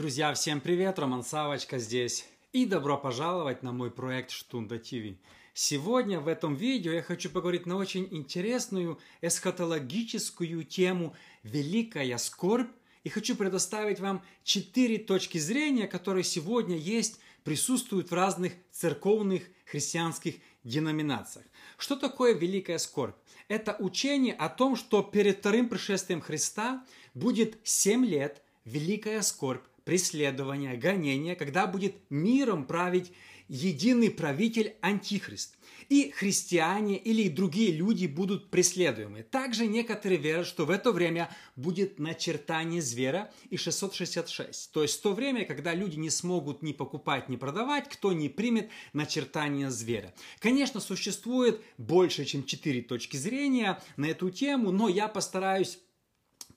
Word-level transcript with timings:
Друзья, 0.00 0.32
всем 0.32 0.62
привет! 0.62 0.98
Роман 0.98 1.22
Савочка 1.22 1.78
здесь. 1.78 2.24
И 2.54 2.64
добро 2.64 2.96
пожаловать 2.96 3.62
на 3.62 3.70
мой 3.70 3.90
проект 3.90 4.30
Штунда 4.30 4.78
ТВ. 4.78 5.18
Сегодня 5.52 6.20
в 6.20 6.28
этом 6.28 6.54
видео 6.54 6.90
я 6.90 7.02
хочу 7.02 7.28
поговорить 7.28 7.66
на 7.66 7.76
очень 7.76 8.08
интересную 8.10 8.98
эсхатологическую 9.20 10.64
тему 10.64 11.14
«Великая 11.42 12.16
скорбь» 12.16 12.70
и 13.04 13.10
хочу 13.10 13.36
предоставить 13.36 14.00
вам 14.00 14.24
четыре 14.42 14.96
точки 14.96 15.36
зрения, 15.36 15.86
которые 15.86 16.24
сегодня 16.24 16.78
есть, 16.78 17.20
присутствуют 17.44 18.10
в 18.10 18.14
разных 18.14 18.54
церковных 18.72 19.42
христианских 19.66 20.36
деноминациях. 20.64 21.44
Что 21.76 21.94
такое 21.94 22.32
великая 22.32 22.78
скорбь? 22.78 23.16
Это 23.48 23.76
учение 23.78 24.32
о 24.32 24.48
том, 24.48 24.76
что 24.76 25.02
перед 25.02 25.40
вторым 25.40 25.68
пришествием 25.68 26.22
Христа 26.22 26.86
будет 27.12 27.58
семь 27.64 28.06
лет 28.06 28.42
великая 28.64 29.22
скорбь, 29.22 29.64
преследования, 29.90 30.76
гонения, 30.76 31.34
когда 31.34 31.66
будет 31.66 31.96
миром 32.10 32.64
править 32.64 33.10
единый 33.48 34.08
правитель 34.08 34.76
Антихрист. 34.82 35.56
И 35.88 36.12
христиане 36.12 36.96
или 36.96 37.28
другие 37.28 37.72
люди 37.72 38.06
будут 38.06 38.50
преследуемы. 38.50 39.24
Также 39.24 39.66
некоторые 39.66 40.20
верят, 40.20 40.46
что 40.46 40.64
в 40.64 40.70
это 40.70 40.92
время 40.92 41.28
будет 41.56 41.98
начертание 41.98 42.80
зверя 42.80 43.32
и 43.50 43.56
666. 43.56 44.70
То 44.70 44.82
есть 44.82 45.02
то 45.02 45.12
время, 45.12 45.44
когда 45.44 45.74
люди 45.74 45.96
не 45.96 46.10
смогут 46.10 46.62
ни 46.62 46.72
покупать, 46.72 47.28
ни 47.28 47.34
продавать, 47.34 47.88
кто 47.88 48.12
не 48.12 48.28
примет 48.28 48.70
начертание 48.92 49.72
зверя. 49.72 50.14
Конечно, 50.38 50.78
существует 50.78 51.60
больше, 51.78 52.24
чем 52.24 52.44
четыре 52.44 52.82
точки 52.82 53.16
зрения 53.16 53.82
на 53.96 54.06
эту 54.06 54.30
тему, 54.30 54.70
но 54.70 54.88
я 54.88 55.08
постараюсь 55.08 55.80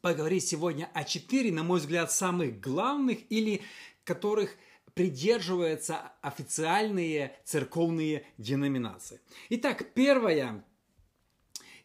поговорить 0.04 0.46
сегодня 0.46 0.90
о 0.94 1.06
четыре, 1.06 1.50
на 1.54 1.64
мой 1.64 1.80
взгляд, 1.80 2.12
самых 2.12 2.60
главных 2.60 3.20
или 3.30 3.62
которых 4.04 4.58
придерживаются 4.94 6.12
официальные 6.22 7.38
церковные 7.46 8.26
деноминации. 8.38 9.22
Итак, 9.48 9.94
первая, 9.94 10.66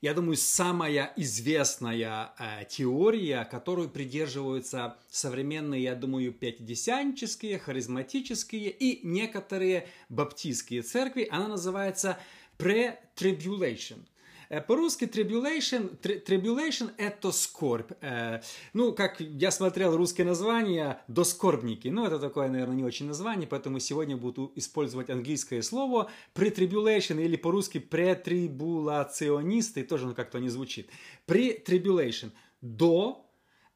я 0.00 0.14
думаю, 0.14 0.36
самая 0.36 1.12
известная 1.14 2.34
э, 2.36 2.64
теория, 2.68 3.44
которую 3.44 3.88
придерживаются 3.88 4.98
современные, 5.10 5.84
я 5.84 5.94
думаю, 5.94 6.32
пятидесятнические, 6.32 7.60
харизматические 7.60 8.70
и 8.70 9.06
некоторые 9.06 9.86
баптистские 10.08 10.82
церкви, 10.82 11.28
она 11.30 11.46
называется 11.46 12.18
pre-tribulation– 12.58 14.00
по-русски 14.66 15.04
tribulation, 15.04 15.98
tribulation– 16.00 16.90
это 16.96 17.32
скорбь. 17.32 17.92
Э, 18.00 18.40
ну, 18.72 18.92
как 18.92 19.20
я 19.20 19.50
смотрел 19.50 19.94
русское 19.96 20.24
название 20.24 21.00
«доскорбники». 21.08 21.88
Ну, 21.88 22.06
это 22.06 22.18
такое, 22.18 22.48
наверное, 22.48 22.76
не 22.76 22.84
очень 22.84 23.06
название, 23.06 23.46
поэтому 23.46 23.80
сегодня 23.80 24.16
буду 24.16 24.52
использовать 24.56 25.10
английское 25.10 25.60
слово 25.62 26.10
pre-tribulation 26.34 27.22
или 27.22 27.36
по-русски 27.36 27.78
претрибулационисты, 27.78 29.84
тоже 29.84 30.06
ну, 30.06 30.14
как-то 30.14 30.38
не 30.38 30.48
звучит. 30.48 30.88
Pre-tribulation– 31.26 32.30
до 32.60 33.26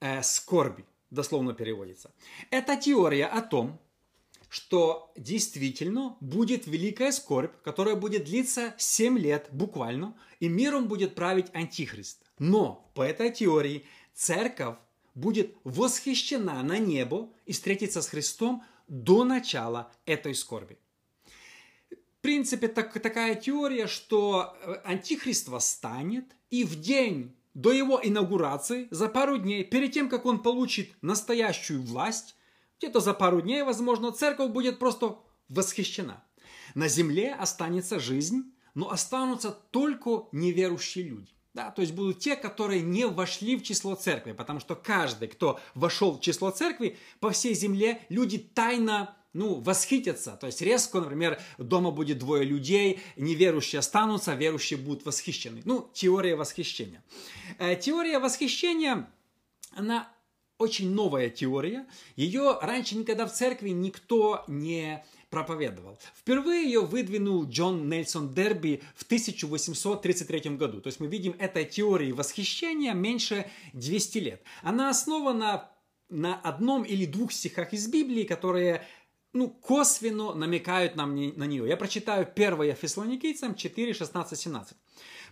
э, 0.01 0.23
скорби, 0.23 0.85
дословно 1.11 1.55
переводится. 1.55 2.13
Это 2.51 2.77
теория 2.77 3.27
о 3.27 3.43
том, 3.43 3.81
что 4.53 5.11
действительно 5.17 6.19
будет 6.21 6.67
великая 6.67 7.11
скорбь, 7.11 7.55
которая 7.65 7.97
будет 7.97 8.25
длиться 8.25 8.75
7 8.77 9.19
лет 9.19 9.49
буквально, 9.51 10.15
и 10.41 10.49
миром 10.49 10.89
будет 10.89 11.15
править 11.15 11.47
Антихрист. 11.55 12.19
Но 12.39 12.93
по 12.95 13.01
этой 13.01 13.33
теории 13.33 13.87
церковь 14.13 14.77
будет 15.15 15.57
восхищена 15.65 16.63
на 16.63 16.77
небо 16.77 17.31
и 17.47 17.53
встретиться 17.53 18.03
с 18.03 18.09
Христом 18.09 18.63
до 18.89 19.25
начала 19.25 19.91
этой 20.05 20.35
скорби. 20.35 20.77
В 21.91 22.21
принципе, 22.21 22.69
так, 22.69 22.93
такая 22.93 23.37
теория, 23.37 23.87
что 23.87 24.55
э, 24.61 24.75
Антихрист 24.85 25.49
восстанет, 25.49 26.27
и 26.51 26.65
в 26.65 26.79
день 26.79 27.35
до 27.55 27.73
его 27.73 27.99
инаугурации, 28.03 28.87
за 28.91 29.09
пару 29.09 29.39
дней, 29.39 29.65
перед 29.65 29.93
тем, 29.93 30.11
как 30.11 30.27
он 30.27 30.43
получит 30.43 30.91
настоящую 31.01 31.81
власть, 31.81 32.37
где-то 32.83 32.99
за 32.99 33.15
пару 33.15 33.41
дней, 33.41 33.63
возможно, 33.63 34.11
церковь 34.11 34.51
будет 34.51 34.81
просто 34.81 35.17
восхищена. 35.49 36.25
На 36.75 36.89
земле 36.89 37.33
останется 37.33 38.01
жизнь, 38.01 38.53
но 38.75 38.91
останутся 38.91 39.51
только 39.71 40.25
неверующие 40.33 41.05
люди. 41.05 41.33
Да, 41.55 41.71
то 41.71 41.83
есть 41.83 41.95
будут 41.95 42.19
те, 42.19 42.35
которые 42.35 42.81
не 42.81 43.07
вошли 43.07 43.57
в 43.57 43.63
число 43.63 43.95
церкви, 43.95 44.33
потому 44.33 44.59
что 44.59 44.75
каждый, 44.75 45.29
кто 45.29 45.61
вошел 45.75 46.13
в 46.13 46.21
число 46.21 46.51
церкви, 46.51 46.99
по 47.21 47.31
всей 47.31 47.55
земле 47.55 48.01
люди 48.09 48.39
тайно 48.39 49.15
ну, 49.33 49.61
восхитятся. 49.61 50.33
То 50.33 50.47
есть 50.47 50.61
резко, 50.61 51.01
например, 51.01 51.41
дома 51.59 51.91
будет 51.91 52.19
двое 52.19 52.45
людей, 52.45 53.01
неверующие 53.17 53.79
останутся, 53.79 54.33
а 54.33 54.35
верующие 54.35 54.79
будут 54.79 55.05
восхищены. 55.05 55.63
Ну, 55.65 55.89
теория 55.93 56.35
восхищения. 56.35 57.05
Э, 57.59 57.77
теория 57.77 58.19
восхищения, 58.19 59.09
она 59.71 60.11
очень 60.63 60.91
новая 60.91 61.29
теория. 61.29 61.87
Ее 62.17 62.59
раньше 62.63 62.97
никогда 62.97 63.27
в 63.27 63.33
церкви 63.33 63.71
никто 63.71 64.45
не 64.47 65.05
проповедовал. 65.29 65.99
Впервые 66.15 66.65
ее 66.65 66.81
выдвинул 66.83 67.45
Джон 67.49 67.89
Нельсон 67.89 68.33
Дерби 68.35 68.83
в 68.95 69.03
1833 69.03 70.57
году. 70.57 70.81
То 70.81 70.89
есть 70.89 71.01
мы 71.01 71.07
видим 71.07 71.35
этой 71.39 71.65
теории 71.65 72.13
восхищения 72.13 72.93
меньше 72.93 73.51
200 73.73 74.19
лет. 74.19 74.43
Она 74.63 74.91
основана 74.91 75.71
на 76.11 76.37
одном 76.37 76.83
или 76.83 77.07
двух 77.07 77.33
стихах 77.33 77.73
из 77.73 77.89
Библии, 77.89 78.25
которые 78.25 78.87
ну, 79.33 79.49
косвенно 79.49 80.35
намекают 80.35 80.97
нам 80.97 81.15
на 81.15 81.45
нее. 81.45 81.67
Я 81.67 81.77
прочитаю 81.77 82.31
1 82.33 82.77
Фессалоникийцам 82.77 83.55
4, 83.55 83.95
16, 83.95 84.39
17. 84.39 84.77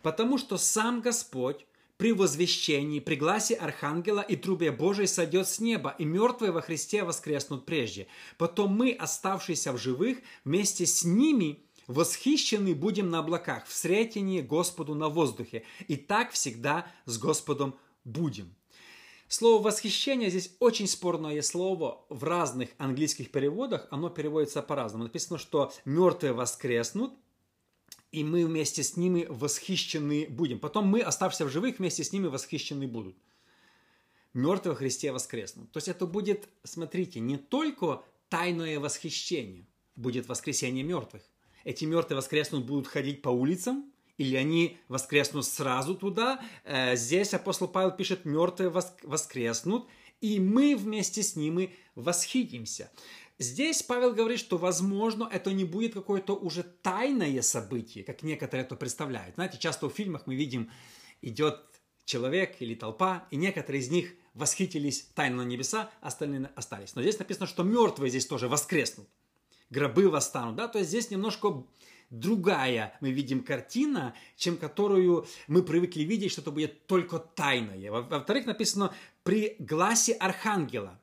«Потому 0.03 0.39
что 0.39 0.57
сам 0.57 1.03
Господь 1.03 1.67
при 2.00 2.12
возвещении, 2.12 2.99
при 2.99 3.15
гласе 3.15 3.55
архангела 3.56 4.22
и 4.22 4.34
трубе 4.34 4.72
Божией 4.72 5.06
сойдет 5.06 5.47
с 5.47 5.61
неба, 5.61 5.94
и 5.99 6.06
мертвые 6.06 6.50
во 6.50 6.62
Христе 6.62 7.05
воскреснут 7.05 7.66
прежде. 7.66 8.06
Потом 8.38 8.75
мы, 8.75 8.93
оставшиеся 8.93 9.71
в 9.75 9.77
живых, 9.77 10.16
вместе 10.47 10.87
с 10.87 11.05
ними 11.05 11.62
восхищены 11.89 12.75
будем 12.75 13.10
на 13.10 13.19
облаках, 13.19 13.66
в 13.66 13.75
сретении 13.75 14.41
Господу 14.41 14.94
на 14.94 15.10
воздухе. 15.10 15.65
И 15.89 15.97
так 15.97 16.33
всегда 16.33 16.91
с 17.05 17.19
Господом 17.19 17.75
будем. 18.05 18.55
Слово 19.28 19.62
«восхищение» 19.65 20.31
здесь 20.31 20.56
очень 20.59 20.89
спорное 20.89 21.43
слово. 21.43 22.06
В 22.09 22.25
разных 22.25 22.71
английских 22.78 23.31
переводах 23.31 23.87
оно 23.91 24.09
переводится 24.09 24.62
по-разному. 24.62 25.05
Написано, 25.05 25.39
что 25.39 25.71
мертвые 25.84 26.33
воскреснут, 26.33 27.12
и 28.12 28.25
мы 28.25 28.44
вместе 28.44 28.82
с 28.82 28.97
ними 28.97 29.26
восхищены 29.28 30.26
будем. 30.28 30.59
Потом 30.59 30.87
мы, 30.87 31.00
оставшиеся 31.00 31.44
в 31.44 31.50
живых, 31.50 31.78
вместе 31.78 32.04
с 32.04 32.12
ними 32.12 32.26
восхищены 32.26 32.87
будут. 32.87 33.16
Мертвые 34.34 34.76
Христе 34.76 35.12
воскреснут. 35.12 35.71
То 35.72 35.78
есть 35.78 35.88
это 35.88 36.06
будет, 36.06 36.48
смотрите, 36.65 37.21
не 37.21 37.37
только 37.37 38.03
тайное 38.28 38.78
восхищение, 38.78 39.66
будет 39.97 40.28
воскресение 40.28 40.84
мертвых. 40.84 41.22
Эти 41.65 41.84
мертвые 41.84 42.16
воскреснут 42.16 42.65
будут 42.65 42.87
ходить 42.87 43.22
по 43.22 43.28
улицам, 43.28 43.93
или 44.19 44.37
они 44.37 44.78
воскреснут 44.88 45.47
сразу 45.47 45.94
туда. 45.94 46.41
Э, 46.65 46.94
здесь 46.97 47.34
апостол 47.34 47.69
Павел 47.69 47.91
пишет, 47.91 48.25
мертвые 48.25 48.71
воскреснут, 49.03 49.88
и 50.21 50.38
мы 50.38 50.77
вместе 50.77 51.22
с 51.22 51.37
ними 51.37 51.75
восхитимся. 51.94 52.91
Здесь 53.41 53.83
Павел 53.83 54.12
говорит, 54.12 54.39
что, 54.39 54.59
возможно, 54.59 55.27
это 55.33 55.51
не 55.55 55.65
будет 55.65 55.95
какое-то 55.95 56.37
уже 56.37 56.62
тайное 56.62 57.41
событие, 57.41 58.05
как 58.05 58.23
некоторые 58.23 58.67
это 58.67 58.77
представляют. 58.77 59.37
Знаете, 59.37 59.56
часто 59.56 59.89
в 59.89 59.95
фильмах 59.95 60.27
мы 60.27 60.34
видим, 60.34 60.71
идет 61.22 61.59
человек 62.04 62.57
или 62.60 62.75
толпа, 62.75 63.27
и 63.31 63.37
некоторые 63.37 63.81
из 63.81 63.91
них 63.91 64.13
восхитились 64.34 65.09
тайно 65.15 65.39
на 65.39 65.48
небеса, 65.48 65.91
остальные 66.03 66.51
остались. 66.54 66.95
Но 66.95 67.01
здесь 67.01 67.19
написано, 67.19 67.47
что 67.47 67.63
мертвые 67.63 68.10
здесь 68.10 68.27
тоже 68.27 68.47
воскреснут, 68.47 69.09
гробы 69.71 70.10
восстанут, 70.10 70.57
да, 70.57 70.69
то 70.69 70.78
есть 70.78 70.91
здесь 70.91 71.10
немножко 71.10 71.65
другая 72.10 72.95
мы 73.01 73.10
видим 73.10 73.42
картина, 73.42 74.15
чем 74.37 74.59
которую 74.59 75.27
мы 75.47 75.63
привыкли 75.63 76.03
видеть, 76.03 76.33
что 76.33 76.42
это 76.42 76.51
будет 76.51 76.87
только 76.87 77.19
тайное. 77.19 77.91
Во-вторых, 77.91 78.45
написано 78.45 78.95
при 79.22 79.57
гласе 79.59 80.13
архангела 80.13 81.01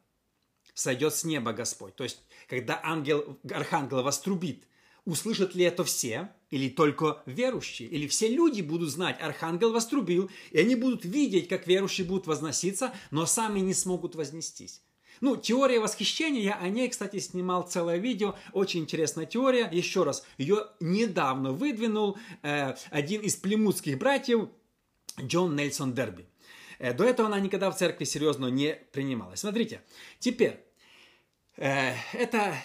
сойдет 0.78 1.16
с 1.16 1.24
неба 1.24 1.54
Господь. 1.54 1.96
То 1.96 2.04
есть, 2.04 2.22
когда 2.48 2.80
ангел, 2.84 3.38
архангел 3.50 4.04
вострубит, 4.04 4.64
услышат 5.06 5.56
ли 5.56 5.64
это 5.64 5.84
все, 5.84 6.32
или 6.50 6.70
только 6.70 7.22
верующие, 7.26 7.88
или 7.90 8.08
все 8.08 8.28
люди 8.28 8.62
будут 8.62 8.90
знать, 8.90 9.18
архангел 9.22 9.72
вострубил, 9.72 10.30
и 10.52 10.60
они 10.60 10.76
будут 10.76 11.06
видеть, 11.06 11.48
как 11.48 11.68
верующие 11.68 12.08
будут 12.08 12.28
возноситься, 12.28 12.94
но 13.12 13.26
сами 13.26 13.60
не 13.60 13.74
смогут 13.74 14.16
вознестись. 14.16 14.82
Ну, 15.20 15.36
теория 15.36 15.80
восхищения, 15.80 16.42
я 16.42 16.56
о 16.56 16.70
ней, 16.70 16.90
кстати, 16.90 17.20
снимал 17.20 17.64
целое 17.64 17.98
видео, 17.98 18.36
очень 18.54 18.82
интересная 18.82 19.26
теория. 19.26 19.68
Еще 19.72 20.04
раз, 20.04 20.24
ее 20.38 20.68
недавно 20.80 21.54
выдвинул 21.54 22.18
э, 22.44 22.76
один 22.92 23.22
из 23.22 23.36
племутских 23.36 23.98
братьев 23.98 24.50
Джон 25.20 25.56
Нельсон 25.56 25.94
Дерби. 25.94 26.28
Э, 26.78 26.94
до 26.94 27.04
этого 27.04 27.30
она 27.30 27.40
никогда 27.40 27.72
в 27.72 27.78
церкви 27.78 28.04
серьезно 28.04 28.48
не 28.48 28.76
принималась. 28.92 29.40
Смотрите, 29.40 29.82
теперь 30.20 30.67
это 31.58 32.56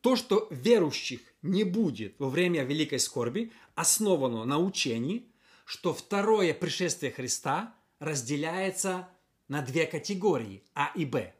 то, 0.00 0.14
что 0.16 0.46
верующих 0.50 1.20
не 1.42 1.64
будет 1.64 2.14
во 2.18 2.28
время 2.28 2.62
великой 2.62 3.00
скорби, 3.00 3.52
основано 3.74 4.44
на 4.44 4.58
учении, 4.58 5.26
что 5.64 5.92
второе 5.92 6.54
пришествие 6.54 7.10
Христа 7.10 7.74
разделяется 7.98 9.08
на 9.48 9.62
две 9.62 9.86
категории 9.86 10.62
А 10.74 10.92
и 10.94 11.04
Б. 11.04 11.34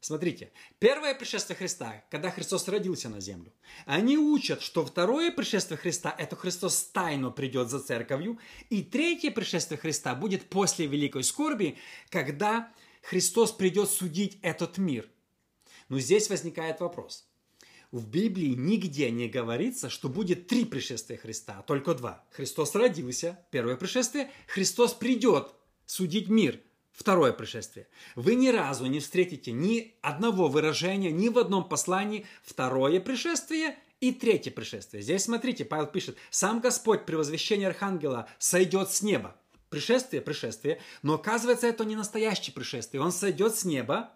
Смотрите, 0.00 0.52
первое 0.78 1.14
пришествие 1.14 1.56
Христа, 1.56 2.04
когда 2.10 2.30
Христос 2.30 2.68
родился 2.68 3.08
на 3.08 3.20
землю. 3.20 3.52
Они 3.86 4.16
учат, 4.16 4.62
что 4.62 4.86
второе 4.86 5.32
пришествие 5.32 5.78
Христа– 5.78 6.14
это 6.18 6.36
Христос 6.36 6.84
тайно 6.84 7.30
придет 7.30 7.70
за 7.70 7.80
церковью. 7.80 8.38
И 8.70 8.82
третье 8.82 9.32
пришествие 9.32 9.78
Христа 9.78 10.14
будет 10.14 10.48
после 10.48 10.86
Великой 10.86 11.24
Скорби, 11.24 11.76
когда 12.08 12.72
Христос 13.02 13.50
придет 13.52 13.90
судить 13.90 14.38
этот 14.42 14.78
мир. 14.78 15.08
Но 15.88 15.98
здесь 15.98 16.28
возникает 16.30 16.80
вопрос. 16.80 17.26
В 17.92 18.08
Библии 18.08 18.54
нигде 18.54 19.10
не 19.10 19.28
говорится, 19.28 19.88
что 19.88 20.08
будет 20.08 20.48
три 20.48 20.64
пришествия 20.64 21.16
Христа, 21.16 21.56
а 21.58 21.62
только 21.62 21.94
два. 21.94 22.24
Христос 22.30 22.74
родился, 22.74 23.38
первое 23.50 23.76
пришествие, 23.76 24.30
Христос 24.48 24.92
придет 24.92 25.54
судить 25.86 26.28
мир, 26.28 26.60
второе 26.92 27.32
пришествие. 27.32 27.86
Вы 28.16 28.34
ни 28.34 28.48
разу 28.48 28.86
не 28.86 28.98
встретите 28.98 29.52
ни 29.52 29.94
одного 30.02 30.48
выражения, 30.48 31.12
ни 31.12 31.28
в 31.28 31.38
одном 31.38 31.68
послании 31.68 32.26
второе 32.42 33.00
пришествие 33.00 33.78
и 34.00 34.12
третье 34.12 34.50
пришествие. 34.50 35.02
Здесь 35.02 35.24
смотрите, 35.24 35.64
Павел 35.64 35.86
пишет, 35.86 36.16
сам 36.30 36.60
Господь 36.60 37.06
при 37.06 37.14
возвещении 37.14 37.66
Архангела 37.66 38.28
сойдет 38.38 38.90
с 38.90 39.00
неба. 39.02 39.36
Пришествие, 39.70 40.22
пришествие, 40.22 40.80
но 41.02 41.14
оказывается, 41.14 41.66
это 41.66 41.84
не 41.84 41.96
настоящее 41.96 42.52
пришествие. 42.52 43.02
Он 43.02 43.12
сойдет 43.12 43.54
с 43.56 43.64
неба, 43.64 44.12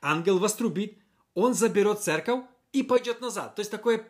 ангел 0.00 0.38
вострубит, 0.38 0.98
он 1.34 1.54
заберет 1.54 2.00
церковь 2.00 2.44
и 2.72 2.82
пойдет 2.82 3.20
назад. 3.20 3.54
То 3.54 3.60
есть 3.60 3.70
такое 3.70 4.06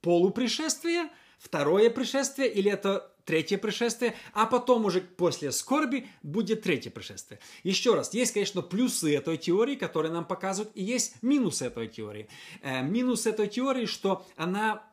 полупришествие, 0.00 1.08
второе 1.38 1.90
пришествие 1.90 2.52
или 2.52 2.70
это 2.70 3.12
третье 3.24 3.58
пришествие, 3.58 4.14
а 4.32 4.46
потом 4.46 4.84
уже 4.84 5.00
после 5.00 5.52
скорби 5.52 6.08
будет 6.22 6.62
третье 6.62 6.90
пришествие. 6.90 7.38
Еще 7.62 7.94
раз, 7.94 8.12
есть, 8.14 8.32
конечно, 8.32 8.62
плюсы 8.62 9.14
этой 9.14 9.36
теории, 9.36 9.76
которые 9.76 10.12
нам 10.12 10.24
показывают, 10.24 10.72
и 10.74 10.82
есть 10.82 11.22
минусы 11.22 11.66
этой 11.66 11.88
теории. 11.88 12.28
Э, 12.62 12.82
минус 12.82 13.26
этой 13.26 13.48
теории, 13.48 13.86
что 13.86 14.26
она 14.36 14.84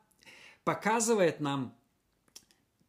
показывает 0.64 1.40
нам 1.40 1.76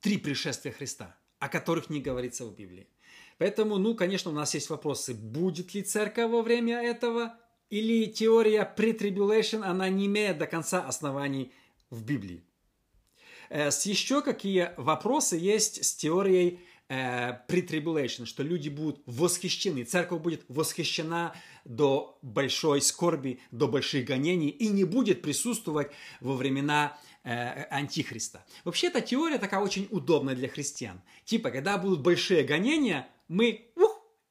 три 0.00 0.18
пришествия 0.18 0.72
Христа, 0.72 1.16
о 1.38 1.48
которых 1.48 1.90
не 1.90 2.00
говорится 2.00 2.44
в 2.44 2.54
Библии. 2.54 2.86
Поэтому, 3.38 3.78
ну, 3.78 3.94
конечно, 3.94 4.30
у 4.30 4.34
нас 4.34 4.52
есть 4.52 4.68
вопросы, 4.68 5.14
будет 5.14 5.72
ли 5.72 5.82
церковь 5.82 6.30
во 6.30 6.42
время 6.42 6.82
этого, 6.82 7.38
или 7.70 8.06
теория 8.06 8.70
pre-tribulation, 8.76 9.62
она 9.62 9.88
не 9.88 10.06
имеет 10.06 10.38
до 10.38 10.46
конца 10.46 10.84
оснований 10.86 11.52
в 11.88 12.04
Библии. 12.04 12.42
Э, 13.48 13.70
с 13.70 13.86
еще 13.86 14.22
какие 14.22 14.72
вопросы 14.76 15.36
есть 15.36 15.84
с 15.84 15.94
теорией 15.94 16.60
э, 16.88 17.32
pre-tribulation, 17.48 18.26
что 18.26 18.42
люди 18.42 18.68
будут 18.68 19.00
восхищены, 19.06 19.84
церковь 19.84 20.20
будет 20.20 20.44
восхищена 20.48 21.34
до 21.64 22.18
большой 22.22 22.80
скорби, 22.80 23.40
до 23.50 23.68
больших 23.68 24.04
гонений 24.04 24.48
и 24.48 24.68
не 24.68 24.84
будет 24.84 25.22
присутствовать 25.22 25.90
во 26.20 26.34
времена 26.34 26.98
э, 27.22 27.64
антихриста. 27.70 28.44
Вообще 28.64 28.88
эта 28.88 29.00
теория 29.00 29.38
такая 29.38 29.60
очень 29.60 29.86
удобная 29.90 30.34
для 30.34 30.48
христиан. 30.48 31.00
Типа, 31.24 31.50
когда 31.50 31.78
будут 31.78 32.00
большие 32.00 32.42
гонения, 32.42 33.08
мы 33.28 33.69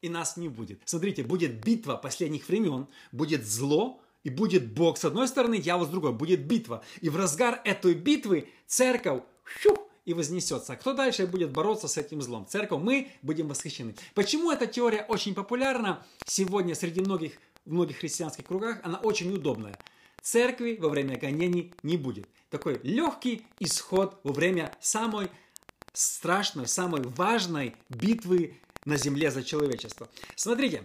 и 0.02 0.10
нас 0.10 0.38
не 0.38 0.50
будет. 0.50 0.82
Смотрите, 0.86 1.24
будет 1.24 1.64
битва 1.64 1.96
последних 1.96 2.48
времен, 2.48 2.88
будет 3.12 3.46
зло, 3.46 4.02
и 4.24 4.30
будет 4.30 4.74
Бог 4.74 4.98
с 4.98 5.06
одной 5.06 5.28
стороны, 5.28 5.60
дьявол 5.60 5.86
с 5.86 5.90
другой. 5.90 6.12
Будет 6.12 6.46
битва. 6.46 6.84
И 7.02 7.10
в 7.10 7.16
разгар 7.16 7.62
этой 7.64 7.94
битвы 7.94 8.50
церковь 8.68 9.24
щух, 9.62 9.80
и 10.10 10.14
вознесется. 10.14 10.74
А 10.74 10.76
кто 10.76 10.94
дальше 10.94 11.28
будет 11.28 11.52
бороться 11.52 11.88
с 11.88 11.96
этим 11.96 12.22
злом? 12.24 12.48
Церковь, 12.48 12.82
мы 12.82 13.10
будем 13.22 13.48
восхищены. 13.48 13.94
Почему 14.16 14.52
эта 14.52 14.66
теория 14.66 15.06
очень 15.08 15.36
популярна 15.36 16.04
сегодня 16.26 16.74
среди 16.74 17.02
многих, 17.02 17.34
в 17.64 17.72
многих 17.72 17.98
христианских 17.98 18.46
кругах? 18.46 18.80
Она 18.84 18.98
очень 18.98 19.32
удобная. 19.32 19.78
Церкви 20.24 20.78
во 20.80 20.90
время 20.90 21.16
гонений 21.16 21.74
не 21.84 21.96
будет. 21.96 22.28
Такой 22.50 22.80
легкий 22.82 23.46
исход 23.60 24.20
во 24.24 24.34
время 24.34 24.76
самой 24.82 25.30
страшной, 25.94 26.68
самой 26.68 27.04
важной 27.04 27.76
битвы 27.90 28.56
на 28.86 28.98
земле 28.98 29.32
за 29.32 29.44
человечество. 29.44 30.08
Смотрите, 30.36 30.84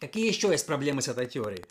какие 0.00 0.28
еще 0.28 0.48
есть 0.48 0.66
проблемы 0.66 1.02
с 1.02 1.08
этой 1.08 1.26
теорией? 1.26 1.64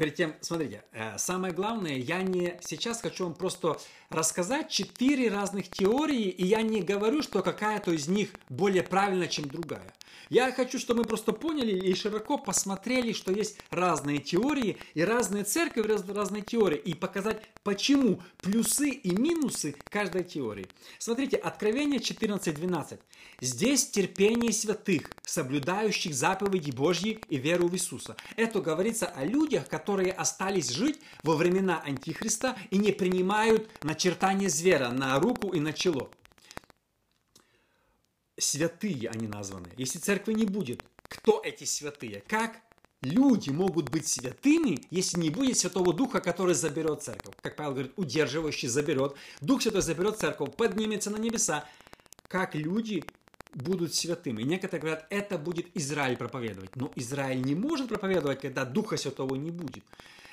перед 0.00 0.14
тем, 0.14 0.34
смотрите, 0.40 0.82
э, 0.92 1.18
самое 1.18 1.52
главное, 1.52 1.98
я 1.98 2.22
не 2.22 2.58
сейчас 2.62 3.02
хочу 3.02 3.24
вам 3.24 3.34
просто 3.34 3.78
рассказать 4.10 4.68
четыре 4.68 5.30
разных 5.30 5.68
теории, 5.68 6.28
и 6.28 6.44
я 6.44 6.62
не 6.62 6.82
говорю, 6.82 7.22
что 7.22 7.42
какая-то 7.42 7.92
из 7.92 8.08
них 8.08 8.30
более 8.48 8.82
правильная, 8.82 9.28
чем 9.28 9.46
другая. 9.46 9.94
Я 10.28 10.52
хочу, 10.52 10.78
чтобы 10.78 11.00
мы 11.00 11.06
просто 11.06 11.32
поняли 11.32 11.72
и 11.72 11.92
широко 11.94 12.38
посмотрели, 12.38 13.12
что 13.12 13.32
есть 13.32 13.58
разные 13.70 14.18
теории 14.18 14.76
и 14.94 15.02
разные 15.02 15.42
церкви, 15.42 15.82
разные 15.82 16.42
теории, 16.42 16.78
и 16.78 16.94
показать, 16.94 17.42
почему 17.64 18.22
плюсы 18.38 18.90
и 18.90 19.10
минусы 19.10 19.74
каждой 19.88 20.22
теории. 20.22 20.68
Смотрите, 20.98 21.36
Откровение 21.36 21.98
14.12. 21.98 23.00
Здесь 23.40 23.88
терпение 23.90 24.52
святых, 24.52 25.10
соблюдающих 25.24 26.14
заповеди 26.14 26.70
Божьи 26.70 27.18
и 27.28 27.36
веру 27.36 27.68
в 27.68 27.74
Иисуса. 27.74 28.16
Это 28.36 28.60
говорится 28.60 29.06
о 29.06 29.24
людях, 29.24 29.68
которые 29.68 30.12
остались 30.12 30.70
жить 30.70 31.00
во 31.22 31.34
времена 31.34 31.82
Антихриста 31.84 32.56
и 32.70 32.78
не 32.78 32.92
принимают 32.92 33.68
начертание 34.00 34.48
звера 34.48 34.88
на 34.88 35.20
руку 35.20 35.50
и 35.50 35.60
на 35.60 35.74
чело 35.74 36.10
святые 38.38 39.10
они 39.10 39.28
названы. 39.28 39.68
Если 39.76 39.98
церкви 39.98 40.32
не 40.32 40.46
будет, 40.46 40.82
кто 41.02 41.42
эти 41.44 41.64
святые? 41.64 42.24
Как 42.26 42.56
люди 43.02 43.50
могут 43.50 43.90
быть 43.90 44.08
святыми, 44.08 44.78
если 44.88 45.20
не 45.20 45.28
будет 45.28 45.58
Святого 45.58 45.92
Духа, 45.92 46.20
который 46.20 46.54
заберет 46.54 47.02
церковь? 47.02 47.34
Как 47.42 47.56
Павел 47.56 47.72
говорит, 47.72 47.92
удерживающий 47.96 48.68
заберет. 48.68 49.14
Дух 49.42 49.60
Святой 49.60 49.82
заберет 49.82 50.18
церковь, 50.18 50.56
поднимется 50.56 51.10
на 51.10 51.18
небеса. 51.18 51.66
Как 52.28 52.54
люди 52.54 53.04
будут 53.52 53.94
святыми. 53.94 54.42
Некоторые 54.42 54.80
говорят, 54.80 55.06
это 55.10 55.36
будет 55.36 55.66
Израиль 55.74 56.16
проповедовать. 56.16 56.74
Но 56.76 56.90
Израиль 56.96 57.42
не 57.42 57.54
может 57.54 57.88
проповедовать, 57.88 58.40
когда 58.40 58.64
Духа 58.64 58.96
Святого 58.96 59.34
не 59.34 59.50
будет. 59.50 59.84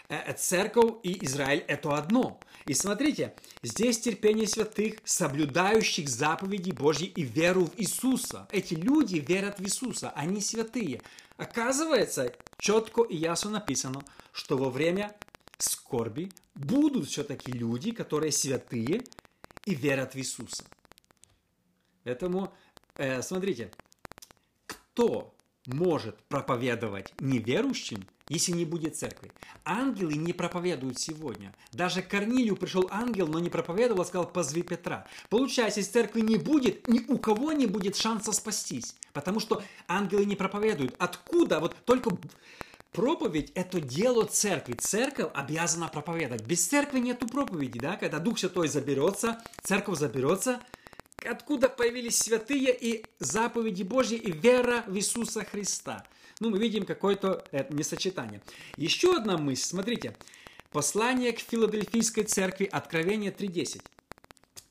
Э, 0.10 0.16
э, 0.26 0.34
церковь 0.34 0.96
и 1.04 1.26
Израиль– 1.26 1.66
это 1.68 1.96
одно. 1.96 2.40
И 2.66 2.74
смотрите, 2.74 3.36
здесь 3.62 4.00
терпение 4.00 4.48
святых, 4.48 5.00
соблюдающих 5.04 6.08
заповеди 6.08 6.72
Божьи 6.72 7.08
и 7.08 7.24
веру 7.24 7.66
в 7.66 7.78
Иисуса. 7.78 8.48
Эти 8.52 8.74
люди 8.74 9.18
верят 9.18 9.60
в 9.60 9.64
Иисуса, 9.64 10.12
они 10.12 10.40
святые. 10.40 11.02
Оказывается, 11.36 12.34
четко 12.58 13.04
и 13.04 13.18
ясно 13.18 13.52
написано, 13.52 14.02
что 14.32 14.58
во 14.58 14.70
время 14.70 15.14
скорби 15.58 16.32
будут 16.56 17.10
все-таки 17.10 17.52
люди, 17.52 17.92
которые 17.92 18.32
святые 18.32 19.04
и 19.66 19.76
верят 19.76 20.14
в 20.14 20.18
Иисуса. 20.18 20.64
Поэтому, 22.06 22.54
э, 22.96 23.22
смотрите, 23.22 23.72
кто 24.68 25.36
может 25.66 26.18
проповедовать 26.30 27.14
неверующим– 27.20 28.08
если 28.30 28.52
не 28.52 28.66
будет 28.66 28.96
церкви. 28.96 29.32
Ангелы 29.64 30.14
не 30.16 30.34
проповедуют 30.34 31.00
сегодня. 31.00 31.54
Даже 31.72 32.02
к 32.02 32.10
Корнилию 32.10 32.56
пришел 32.56 32.88
ангел, 32.92 33.28
но 33.28 33.40
не 33.40 33.50
проповедовал, 33.50 34.02
а 34.02 34.06
сказал, 34.06 34.28
позови 34.28 34.64
Петра. 34.64 35.08
Получается, 35.30 35.80
если 35.80 35.92
церкви 35.92 36.22
не 36.22 36.38
будет, 36.38 36.88
ни 36.88 37.00
у 37.08 37.18
кого 37.18 37.54
не 37.54 37.68
будет 37.68 37.96
шанса 37.96 38.32
спастись. 38.32 38.96
Потому 39.14 39.40
что 39.40 39.64
ангелы 39.88 40.26
не 40.26 40.36
проповедуют. 40.36 40.96
Откуда? 41.00 41.60
Вот 41.60 41.76
только 41.86 42.18
проповедь– 42.92 43.52
это 43.56 43.80
дело 43.80 44.26
церкви. 44.26 44.74
Церковь 44.74 45.32
обязана 45.34 45.88
проповедовать. 45.88 46.44
Без 46.44 46.66
церкви 46.66 47.00
нету 47.00 47.28
проповеди, 47.28 47.80
да? 47.80 47.96
Когда 47.96 48.20
Дух 48.20 48.40
Святой 48.40 48.68
заберется, 48.68 49.42
церковь 49.64 49.98
заберется, 49.98 50.60
откуда 51.26 51.70
появились 51.70 52.18
святые 52.18 52.76
и 52.76 53.06
заповеди 53.20 53.84
Божьи 53.84 54.18
и 54.18 54.32
вера 54.32 54.84
в 54.88 54.98
Иисуса 54.98 55.46
Христа– 55.46 56.04
ну, 56.40 56.50
мы 56.50 56.60
видим 56.60 56.86
какое-то 56.86 57.44
э, 57.52 57.66
несочетание. 57.74 58.42
Еще 58.76 59.16
одна 59.16 59.38
мысль, 59.38 59.64
смотрите. 59.64 60.16
Послание 60.72 61.32
к 61.32 61.40
Филадельфийской 61.40 62.24
церкви, 62.26 62.66
Откровение 62.66 63.32
3.10. 63.32 63.82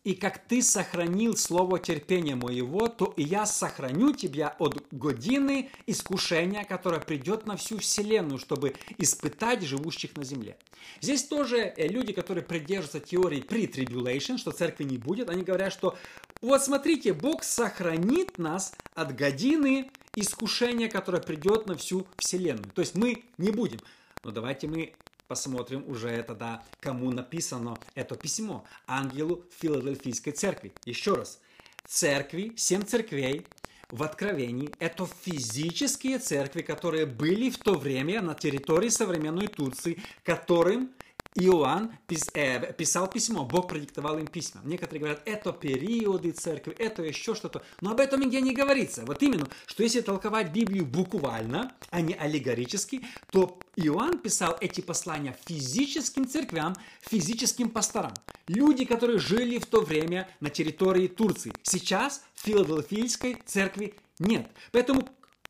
«И 0.05 0.15
как 0.15 0.47
ты 0.47 0.63
сохранил 0.63 1.37
слово 1.37 1.81
терпения 1.81 2.37
моего, 2.37 2.87
то 2.87 3.13
и 3.17 3.25
я 3.25 3.45
сохраню 3.45 4.13
тебя 4.13 4.55
от 4.61 4.87
годины 4.93 5.69
искушения, 5.89 6.63
которое 6.63 7.01
придет 7.01 7.47
на 7.47 7.57
всю 7.57 7.79
вселенную, 7.79 8.39
чтобы 8.39 8.75
испытать 8.99 9.63
живущих 9.63 10.17
на 10.17 10.23
земле». 10.23 10.57
Здесь 11.01 11.25
тоже 11.25 11.73
э, 11.77 11.89
люди, 11.89 12.13
которые 12.13 12.45
придерживаются 12.45 13.01
теории 13.01 13.41
pre-tribulation, 13.41 14.39
что 14.39 14.53
церкви 14.53 14.85
не 14.85 14.99
будет, 14.99 15.29
они 15.29 15.43
говорят, 15.43 15.73
что 15.73 15.97
вот 16.41 16.63
смотрите, 16.63 17.13
Бог 17.13 17.43
сохранит 17.43 18.39
нас 18.39 18.73
от 18.95 19.15
годины 19.17 19.91
искушение, 20.15 20.89
которое 20.89 21.23
придет 21.23 21.67
на 21.67 21.77
всю 21.77 22.07
Вселенную. 22.19 22.71
То 22.75 22.81
есть 22.81 22.95
мы 22.95 23.25
не 23.39 23.51
будем. 23.51 23.79
Но 24.25 24.31
давайте 24.31 24.67
мы 24.67 24.95
посмотрим 25.29 25.85
уже 25.89 26.23
тогда, 26.23 26.63
кому 26.81 27.11
написано 27.11 27.79
это 27.95 28.17
письмо. 28.17 28.65
Ангелу 28.87 29.45
Филадельфийской 29.59 30.33
церкви. 30.33 30.73
Еще 30.85 31.15
раз. 31.15 31.41
Церкви, 31.87 32.53
семь 32.57 32.83
церквей 32.83 33.47
в 33.91 34.03
Откровении– 34.03 34.71
это 34.81 35.07
физические 35.07 36.19
церкви, 36.19 36.63
которые 36.63 37.07
были 37.07 37.51
в 37.51 37.59
то 37.59 37.75
время 37.75 38.21
на 38.21 38.35
территории 38.35 38.89
современной 38.89 39.47
Турции, 39.47 40.03
которым 40.25 40.91
Иоанн 41.37 41.93
э, 42.35 42.73
писал 42.73 43.09
письмо, 43.09 43.45
Бог 43.45 43.69
продиктовал 43.69 44.19
им 44.19 44.27
письма. 44.27 44.63
Некоторые 44.65 45.01
говорят, 45.01 45.23
это 45.27 45.53
периоды 45.53 46.33
церкви, 46.33 46.75
это 46.79 47.03
еще 47.03 47.35
что-то. 47.35 47.63
Но 47.81 47.91
об 47.93 48.01
этом 48.01 48.21
нигде 48.21 48.41
не 48.41 48.55
говорится. 48.55 49.05
Вот 49.05 49.23
именно, 49.23 49.47
что 49.67 49.83
если 49.83 50.01
толковать 50.01 50.53
Библию 50.53 50.87
буквально, 50.87 51.75
а 51.91 52.01
не 52.01 52.15
аллегорически, 52.15 53.03
то 53.31 53.59
Иоанн 53.77 54.19
писал 54.19 54.57
эти 54.61 54.81
послания 54.81 55.37
физическим 55.47 56.27
церквям, 56.27 56.75
физическим 57.03 57.69
пасторам. 57.69 58.15
Люди, 58.49 58.85
которые 58.85 59.19
жили 59.19 59.59
в 59.59 59.67
то 59.67 59.83
время 59.83 60.29
на 60.41 60.49
территории 60.49 61.07
Турции. 61.07 61.53
Сейчас 61.63 62.23
Филадельфийской 62.37 63.37
церкви 63.45 63.95
нет. 64.19 64.49
Поэтому 64.73 65.07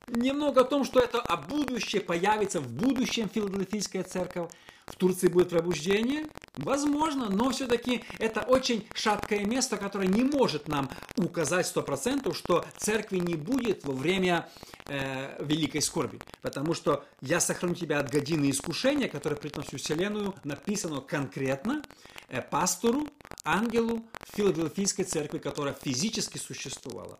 немного 0.08 0.62
о 0.62 0.64
том, 0.64 0.84
что 0.84 1.00
это 1.00 1.20
о 1.20 1.36
будущее 1.36 2.02
появится 2.02 2.60
в 2.60 2.72
будущем 2.72 3.28
Филадельфийская 3.28 4.02
церковь. 4.02 4.50
В 4.86 4.94
Турции 4.94 5.28
будет 5.28 5.50
пробуждение? 5.50 6.26
Возможно, 6.56 7.28
но 7.28 7.50
все-таки 7.50 8.04
это 8.18 8.42
очень 8.42 8.86
шаткое 8.94 9.44
место, 9.44 9.76
которое 9.76 10.08
не 10.08 10.22
может 10.22 10.68
нам 10.68 10.88
указать 11.16 11.66
сто 11.66 11.82
процентов, 11.82 12.36
что 12.36 12.64
церкви 12.78 13.18
не 13.18 13.34
будет 13.34 13.84
во 13.84 13.92
время 13.92 14.48
э, 14.86 15.44
великой 15.44 15.82
скорби. 15.82 16.20
Потому 16.40 16.72
что 16.72 17.04
«я 17.20 17.40
сохраню 17.40 17.74
тебя 17.74 17.98
от 17.98 18.10
годины 18.10 18.48
искушения», 18.48 19.08
которое 19.08 19.36
приносит 19.36 19.80
вселенную, 19.80 20.34
написано 20.44 21.00
конкретно 21.00 21.82
э, 22.28 22.40
пастору, 22.40 23.08
ангелу 23.44 24.04
Филадельфийской 24.34 25.04
церкви, 25.04 25.38
которая 25.38 25.74
физически 25.74 26.38
существовала. 26.38 27.18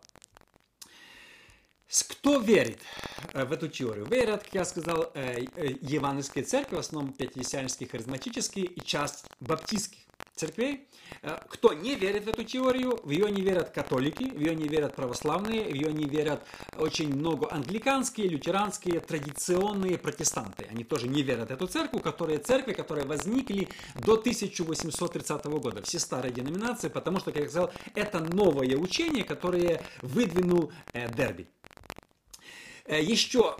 Кто 1.87 2.39
верит 2.39 2.79
э, 3.33 3.45
в 3.45 3.51
эту 3.53 3.69
теорию? 3.69 4.05
Верят, 4.05 4.43
как 4.43 4.53
я 4.53 4.65
сказал, 4.65 5.09
э, 5.13 5.45
э, 5.55 5.75
евангельские 5.81 6.43
церкви, 6.43 6.75
в 6.75 6.79
основном 6.79 7.13
пятидесятнические, 7.13 7.87
харизматические 7.87 8.65
и 8.65 8.81
часть 8.81 9.23
баптистских 9.39 9.99
церквей. 10.37 10.87
Кто 11.49 11.73
не 11.73 11.95
верит 11.95 12.25
в 12.25 12.29
эту 12.29 12.43
теорию, 12.43 12.99
в 13.03 13.09
ее 13.09 13.31
не 13.31 13.41
верят 13.41 13.71
католики, 13.71 14.23
в 14.23 14.39
ее 14.39 14.55
не 14.55 14.67
верят 14.67 14.95
православные, 14.95 15.63
в 15.63 15.73
ее 15.73 15.91
не 15.91 16.05
верят 16.05 16.41
очень 16.77 17.13
много 17.13 17.51
англиканские, 17.51 18.27
лютеранские, 18.27 18.99
традиционные 18.99 19.97
протестанты. 19.97 20.67
Они 20.69 20.83
тоже 20.83 21.07
не 21.07 21.23
верят 21.23 21.49
в 21.49 21.53
эту 21.53 21.67
церковь, 21.67 22.03
которые 22.03 22.39
церкви, 22.39 22.73
которые 22.73 23.05
возникли 23.05 23.67
до 23.95 24.13
1830 24.13 25.45
года. 25.45 25.81
Все 25.83 25.99
старые 25.99 26.31
деноминации, 26.31 26.89
потому 26.89 27.19
что, 27.19 27.31
как 27.31 27.43
я 27.43 27.49
сказал, 27.49 27.71
это 27.95 28.19
новое 28.19 28.77
учение, 28.77 29.23
которое 29.23 29.81
выдвинул 30.01 30.71
Дерби. 30.93 31.47
Э, 32.87 33.01
Еще 33.03 33.55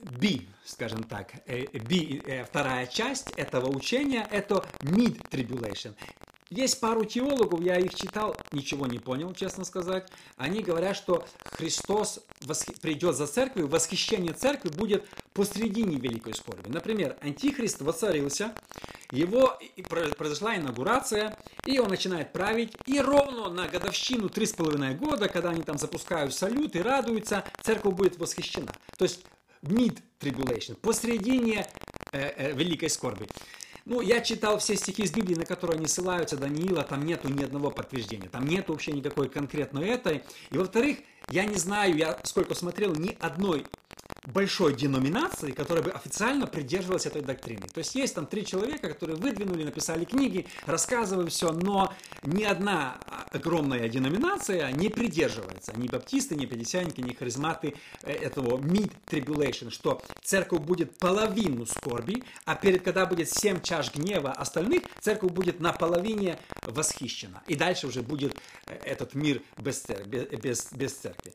B, 0.00 0.26
э, 0.26 0.38
скажем 0.64 1.02
так, 1.04 1.34
B, 1.46 2.20
э, 2.24 2.44
вторая 2.44 2.86
часть 2.86 3.30
этого 3.36 3.68
учения, 3.68 4.26
это 4.30 4.64
mid 4.80 5.20
tribulation. 5.30 5.94
Есть 6.48 6.80
пару 6.80 7.04
теологов, 7.04 7.60
я 7.60 7.76
их 7.76 7.94
читал, 7.94 8.34
ничего 8.52 8.86
не 8.86 8.98
понял, 8.98 9.34
честно 9.34 9.66
сказать. 9.66 10.10
Они 10.38 10.62
говорят, 10.62 10.96
что 10.96 11.26
Христос 11.52 12.20
придет 12.80 13.16
за 13.16 13.26
церковью, 13.26 13.68
восхищение 13.68 14.32
церкви 14.32 14.70
будет 14.70 15.06
посредине 15.38 15.98
великой 15.98 16.34
скорби. 16.34 16.68
Например, 16.68 17.16
Антихрист 17.20 17.80
воцарился, 17.80 18.52
его 19.12 19.56
произошла 19.88 20.56
инаугурация, 20.56 21.38
и 21.64 21.78
он 21.78 21.90
начинает 21.90 22.32
править, 22.32 22.72
и 22.86 23.00
ровно 23.00 23.48
на 23.48 23.68
годовщину 23.68 24.28
три 24.30 24.46
с 24.46 24.52
половиной 24.52 24.96
года, 24.96 25.28
когда 25.28 25.50
они 25.50 25.62
там 25.62 25.78
запускают 25.78 26.34
салют 26.34 26.74
и 26.74 26.82
радуются, 26.82 27.44
церковь 27.62 27.94
будет 27.94 28.18
восхищена. 28.18 28.72
То 28.96 29.04
есть 29.04 29.26
mid 29.62 30.00
tribulation, 30.18 30.74
посредине 30.74 31.68
э, 32.10 32.18
э, 32.36 32.52
великой 32.54 32.90
скорби. 32.90 33.28
Ну, 33.84 34.00
я 34.00 34.20
читал 34.20 34.58
все 34.58 34.74
стихи 34.74 35.04
из 35.04 35.12
Библии, 35.12 35.36
на 35.36 35.44
которые 35.44 35.76
они 35.76 35.86
ссылаются, 35.86 36.36
Даниила, 36.36 36.82
там 36.82 37.06
нету 37.06 37.28
ни 37.28 37.44
одного 37.44 37.70
подтверждения, 37.70 38.28
там 38.28 38.44
нету 38.44 38.72
вообще 38.72 38.90
никакой 38.90 39.28
конкретной 39.28 39.88
этой. 39.88 40.24
И 40.50 40.58
во-вторых, 40.58 40.98
я 41.30 41.44
не 41.44 41.54
знаю, 41.54 41.96
я 41.96 42.18
сколько 42.24 42.56
смотрел, 42.56 42.92
ни 42.96 43.16
одной 43.20 43.64
большой 44.32 44.74
деноминации, 44.74 45.52
которая 45.52 45.84
бы 45.84 45.90
официально 45.90 46.46
придерживалась 46.46 47.06
этой 47.06 47.22
доктрины. 47.22 47.66
То 47.72 47.78
есть 47.78 47.94
есть 47.94 48.14
там 48.14 48.26
три 48.26 48.44
человека, 48.44 48.88
которые 48.88 49.16
выдвинули, 49.16 49.64
написали 49.64 50.04
книги, 50.04 50.46
рассказывают 50.66 51.32
все, 51.32 51.50
но 51.50 51.92
ни 52.22 52.44
одна 52.44 53.00
огромная 53.32 53.88
деноминация 53.88 54.70
не 54.72 54.88
придерживается. 54.90 55.72
Ни 55.76 55.88
баптисты, 55.88 56.36
ни 56.36 56.46
пятидесятники, 56.46 57.00
ни 57.00 57.14
харизматы 57.14 57.74
э, 58.02 58.12
этого 58.12 58.58
mid-tribulation, 58.58 59.70
что 59.70 60.02
церковь 60.22 60.60
будет 60.60 60.98
половину 60.98 61.64
скорби, 61.64 62.22
а 62.44 62.54
перед, 62.54 62.82
когда 62.82 63.06
будет 63.06 63.30
семь 63.30 63.60
чаш 63.62 63.94
гнева 63.94 64.32
остальных, 64.32 64.82
церковь 65.00 65.32
будет 65.32 65.60
наполовине 65.60 66.38
восхищена. 66.62 67.42
И 67.46 67.54
дальше 67.54 67.86
уже 67.86 68.02
будет 68.02 68.36
э, 68.66 68.74
этот 68.84 69.14
мир 69.14 69.42
без, 69.56 69.84
без, 70.06 70.26
без, 70.26 70.72
без 70.72 70.92
церкви. 70.92 71.32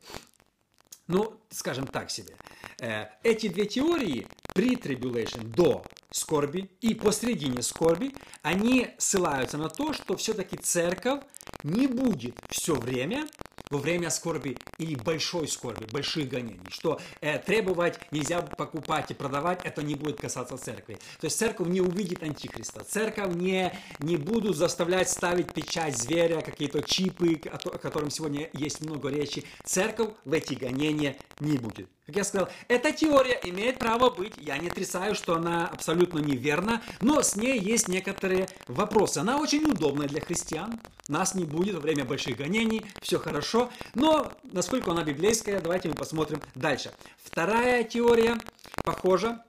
Ну, 1.07 1.39
скажем 1.50 1.86
так 1.88 2.10
себе. 2.10 2.36
Э, 2.79 3.07
эти 3.24 3.48
две 3.48 3.65
теории, 3.65 4.27
pre-tribulation, 4.55 5.43
до 5.43 5.83
скорби 6.12 6.69
и 6.81 6.93
посредине 6.93 7.62
скорби, 7.62 8.13
они 8.41 8.89
ссылаются 8.98 9.57
на 9.57 9.69
то, 9.69 9.93
что 9.93 10.15
все-таки 10.15 10.57
церковь 10.57 11.24
не 11.63 11.88
будет 11.88 12.36
все 12.50 12.75
время 12.75 13.27
во 13.69 13.79
время 13.79 14.10
скорби 14.10 14.57
или 14.77 14.95
большой 14.95 15.48
скорби, 15.48 15.86
больших 15.91 16.29
гонений, 16.29 16.60
что 16.69 17.00
э, 17.22 17.39
требовать 17.39 18.00
нельзя 18.12 18.41
покупать 18.41 19.12
и 19.12 19.13
продавать, 19.13 19.62
это 19.63 19.81
не 19.81 19.95
будет 19.95 20.19
касаться 20.19 20.57
церкви. 20.57 21.00
То 21.19 21.25
есть 21.25 21.38
церковь 21.38 21.67
не 21.67 21.81
увидит 21.81 22.22
антихриста, 22.24 22.83
церковь 22.83 23.33
не, 23.33 23.72
не 24.00 24.17
будут 24.17 24.57
заставлять 24.57 25.10
ставить 25.10 25.51
печать 25.53 25.98
зверя, 25.98 26.41
какие-то 26.41 26.81
чипы, 26.81 27.41
о, 27.45 27.55
о 27.55 27.77
котором 27.77 28.10
сегодня 28.10 28.50
есть 28.53 28.81
много 28.81 29.10
речи. 29.10 29.43
Церковь 29.65 30.10
в 30.25 30.33
эти 30.33 30.53
гонения 30.53 31.17
не 31.39 31.57
будет. 31.57 31.89
Как 32.05 32.17
я 32.17 32.24
сказал, 32.25 32.50
эта 32.67 32.91
теория 32.91 33.39
имеет 33.43 33.79
право 33.79 34.10
быть. 34.10 34.33
Я 34.38 34.57
не 34.57 34.67
отрицаю, 34.67 35.15
что 35.15 35.36
она 35.36 35.67
абсолютно 35.67 36.19
неверна, 36.19 36.81
но 37.00 37.24
с 37.24 37.38
ней 37.38 37.57
есть 37.57 37.88
некоторые 37.88 38.50
вопросы. 38.67 39.19
Она 39.19 39.39
очень 39.39 39.63
удобная 39.63 40.10
для 40.10 40.19
христиан. 40.19 40.81
Нас 41.07 41.33
не 41.33 41.45
будет 41.45 41.75
во 41.75 41.81
время 41.81 42.03
больших 42.03 42.38
гонений, 42.38 42.86
все 43.01 43.19
хорошо. 43.19 43.72
Но 43.95 44.33
насколько 44.43 44.91
она 44.91 45.03
библейская, 45.03 45.62
давайте 45.62 45.88
мы 45.88 45.95
посмотрим 45.95 46.41
дальше. 46.55 46.91
Вторая 47.24 47.86
теория 47.86 48.38
похожа, 48.83 49.41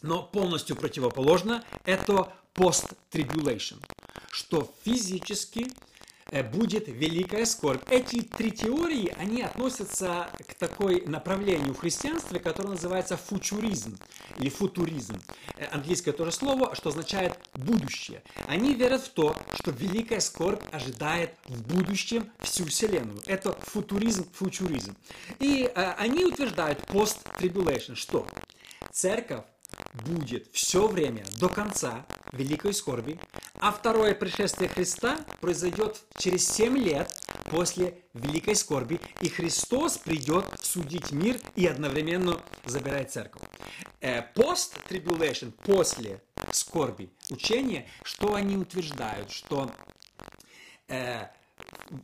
но 0.00 0.22
полностью 0.22 0.76
противоположна. 0.76 1.64
Это 1.84 2.32
post-tribulation, 2.54 3.84
что 4.30 4.72
физически 4.84 5.66
будет 6.52 6.88
великая 6.88 7.44
скорбь. 7.44 7.82
Эти 7.90 8.22
три 8.22 8.52
теории, 8.52 9.14
они 9.18 9.42
относятся 9.42 10.28
к 10.46 10.54
такой 10.54 11.02
направлению 11.06 11.74
в 11.74 11.78
христианстве, 11.78 12.38
которое 12.38 12.70
называется 12.70 13.16
футуризм 13.16 13.98
или 14.38 14.48
футуризм. 14.48 15.20
Э, 15.56 15.66
английское 15.72 16.12
тоже 16.12 16.32
слово, 16.32 16.74
что 16.74 16.90
означает 16.90 17.38
будущее. 17.54 18.22
Они 18.46 18.74
верят 18.74 19.02
в 19.02 19.08
то, 19.10 19.34
что 19.54 19.70
великая 19.70 20.20
скорбь 20.20 20.62
ожидает 20.72 21.34
в 21.46 21.62
будущем 21.62 22.30
всю 22.40 22.64
Вселенную. 22.64 23.20
Это 23.26 23.52
футуризм, 23.62 24.26
футуризм. 24.32 24.96
И 25.38 25.70
э, 25.74 25.92
они 25.98 26.24
утверждают 26.24 26.78
пост-трибулейшн, 26.86 27.94
что 27.94 28.26
церковь 28.92 29.44
будет 30.04 30.48
все 30.52 30.86
время 30.86 31.24
до 31.38 31.48
конца 31.48 32.06
великой 32.32 32.74
скорби, 32.74 33.18
а 33.54 33.72
второе 33.72 34.14
пришествие 34.14 34.68
Христа 34.68 35.18
произойдет 35.40 36.00
через 36.16 36.48
7 36.48 36.76
лет 36.78 37.12
после 37.50 37.98
великой 38.14 38.54
скорби, 38.54 39.00
и 39.20 39.28
Христос 39.28 39.98
придет 39.98 40.46
судить 40.62 41.12
мир 41.12 41.38
и 41.56 41.66
одновременно 41.66 42.40
забирать 42.64 43.10
церковь. 43.10 43.42
Э, 44.00 44.22
после 45.64 46.22
скорби, 46.52 47.10
учение, 47.30 47.86
что 48.02 48.34
они 48.34 48.56
утверждают, 48.56 49.30
что 49.30 49.70
э, 50.88 51.26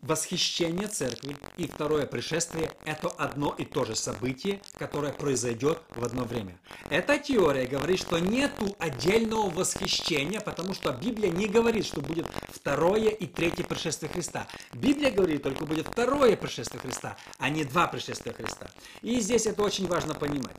восхищение 0.03 0.89
церкви 0.89 1.37
и 1.57 1.67
второе 1.67 2.07
пришествие– 2.07 2.73
это 2.85 3.09
одно 3.09 3.55
и 3.57 3.65
то 3.65 3.85
же 3.85 3.95
событие, 3.95 4.61
которое 4.79 5.13
произойдет 5.13 5.81
в 5.91 6.05
одно 6.05 6.25
время. 6.25 6.59
Эта 6.91 7.19
теория 7.19 7.67
говорит, 7.67 8.01
что 8.01 8.19
нету 8.19 8.75
отдельного 8.79 9.49
восхищения, 9.51 10.41
потому 10.41 10.75
что 10.75 10.93
Библия 10.93 11.31
не 11.31 11.47
говорит, 11.47 11.87
что 11.87 12.01
будет 12.01 12.27
второе 12.49 13.11
и 13.11 13.27
третье 13.27 13.65
пришествие 13.65 14.11
Христа. 14.11 14.47
Библия 14.73 15.11
говорит, 15.11 15.43
только 15.43 15.65
будет 15.65 15.87
второе 15.87 16.37
пришествие 16.37 16.81
Христа, 16.81 17.17
а 17.39 17.49
не 17.49 17.65
два 17.65 17.87
пришествия 17.87 18.33
Христа. 18.33 18.71
И 19.03 19.21
здесь 19.21 19.47
это 19.47 19.63
очень 19.63 19.87
важно 19.87 20.15
понимать. 20.15 20.57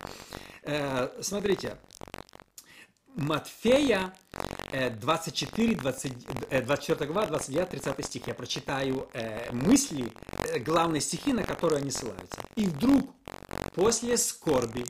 Э, 0.63 1.09
смотрите, 1.21 1.77
Матфея 3.17 4.13
24, 5.01 5.75
20, 5.75 6.13
24 6.65 7.11
глава, 7.11 7.27
29, 7.27 7.69
30 7.69 8.05
стих. 8.05 8.27
Я 8.27 8.33
прочитаю 8.35 9.07
э, 9.13 9.51
мысли, 9.51 10.11
э, 10.49 10.59
главные 10.59 11.01
стихи, 11.01 11.33
на 11.33 11.43
которые 11.43 11.79
они 11.79 11.89
ссылаются. 11.89 12.41
«И 12.55 12.67
вдруг 12.67 13.09
после 13.73 14.17
скорби 14.17 14.85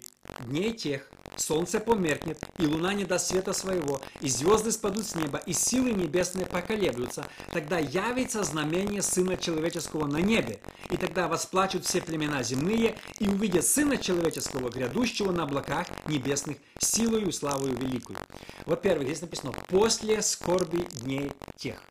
дней 0.46 0.74
тех 0.74 1.07
солнце 1.39 1.79
померкнет, 1.79 2.39
и 2.57 2.65
луна 2.65 2.93
не 2.93 3.05
даст 3.05 3.27
света 3.27 3.53
своего, 3.53 4.01
и 4.22 4.29
звезды 4.29 4.72
спадут 4.72 5.05
с 5.05 5.15
неба, 5.15 5.38
и 5.46 5.53
силы 5.53 5.91
небесные 5.91 6.46
поколеблются. 6.46 7.25
Тогда 7.51 7.77
явится 7.77 8.43
знамение 8.43 9.01
Сына 9.01 9.38
Человеческого 9.38 10.07
на 10.07 10.17
небе, 10.17 10.60
и 10.89 10.98
тогда 10.98 11.27
восплачут 11.27 11.86
все 11.86 12.01
племена 12.01 12.43
земные, 12.43 12.98
и 13.19 13.27
увидят 13.27 13.65
Сына 13.65 13.98
Человеческого, 13.98 14.69
грядущего 14.69 15.31
на 15.31 15.43
облаках 15.43 15.88
небесных, 16.07 16.57
силою 16.79 17.27
и 17.27 17.31
славою 17.31 17.75
великую. 17.77 18.17
Во-первых, 18.65 19.07
здесь 19.07 19.22
написано 19.22 19.51
«после 19.69 20.22
скорби 20.22 20.86
дней 21.01 21.31
тех». 21.55 21.81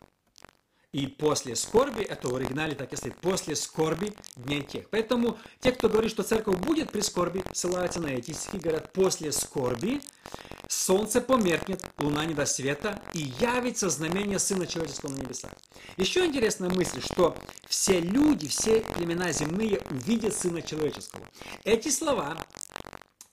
И 0.96 1.08
после 1.08 1.56
скорби, 1.56 2.00
это 2.00 2.28
в 2.28 2.36
оригинале 2.36 2.74
так 2.74 2.90
и 2.90 2.96
стоит, 2.96 3.14
после 3.18 3.54
скорби 3.54 4.14
дней 4.34 4.62
тех. 4.62 4.88
Поэтому 4.88 5.36
те, 5.60 5.70
кто 5.70 5.90
говорит, 5.90 6.10
что 6.10 6.22
церковь 6.22 6.56
будет 6.56 6.90
при 6.90 7.02
скорби, 7.02 7.44
ссылаются 7.52 8.00
на 8.00 8.06
эти 8.06 8.30
стихи, 8.30 8.56
говорят, 8.56 8.94
после 8.94 9.30
скорби 9.30 10.00
солнце 10.70 11.20
померкнет, 11.20 11.84
луна 11.98 12.24
не 12.24 12.32
даст 12.32 12.54
света, 12.54 12.98
и 13.12 13.30
явится 13.38 13.90
знамение 13.90 14.38
Сына 14.38 14.66
Человеческого 14.66 15.10
на 15.10 15.16
небесах. 15.16 15.50
Еще 15.98 16.24
интересная 16.24 16.70
мысль, 16.70 17.02
что 17.02 17.36
все 17.68 18.00
люди, 18.00 18.48
все 18.48 18.80
племена 18.80 19.32
земные 19.32 19.82
увидят 19.90 20.34
Сына 20.34 20.62
Человеческого. 20.62 21.28
Эти 21.64 21.90
слова 21.90 22.38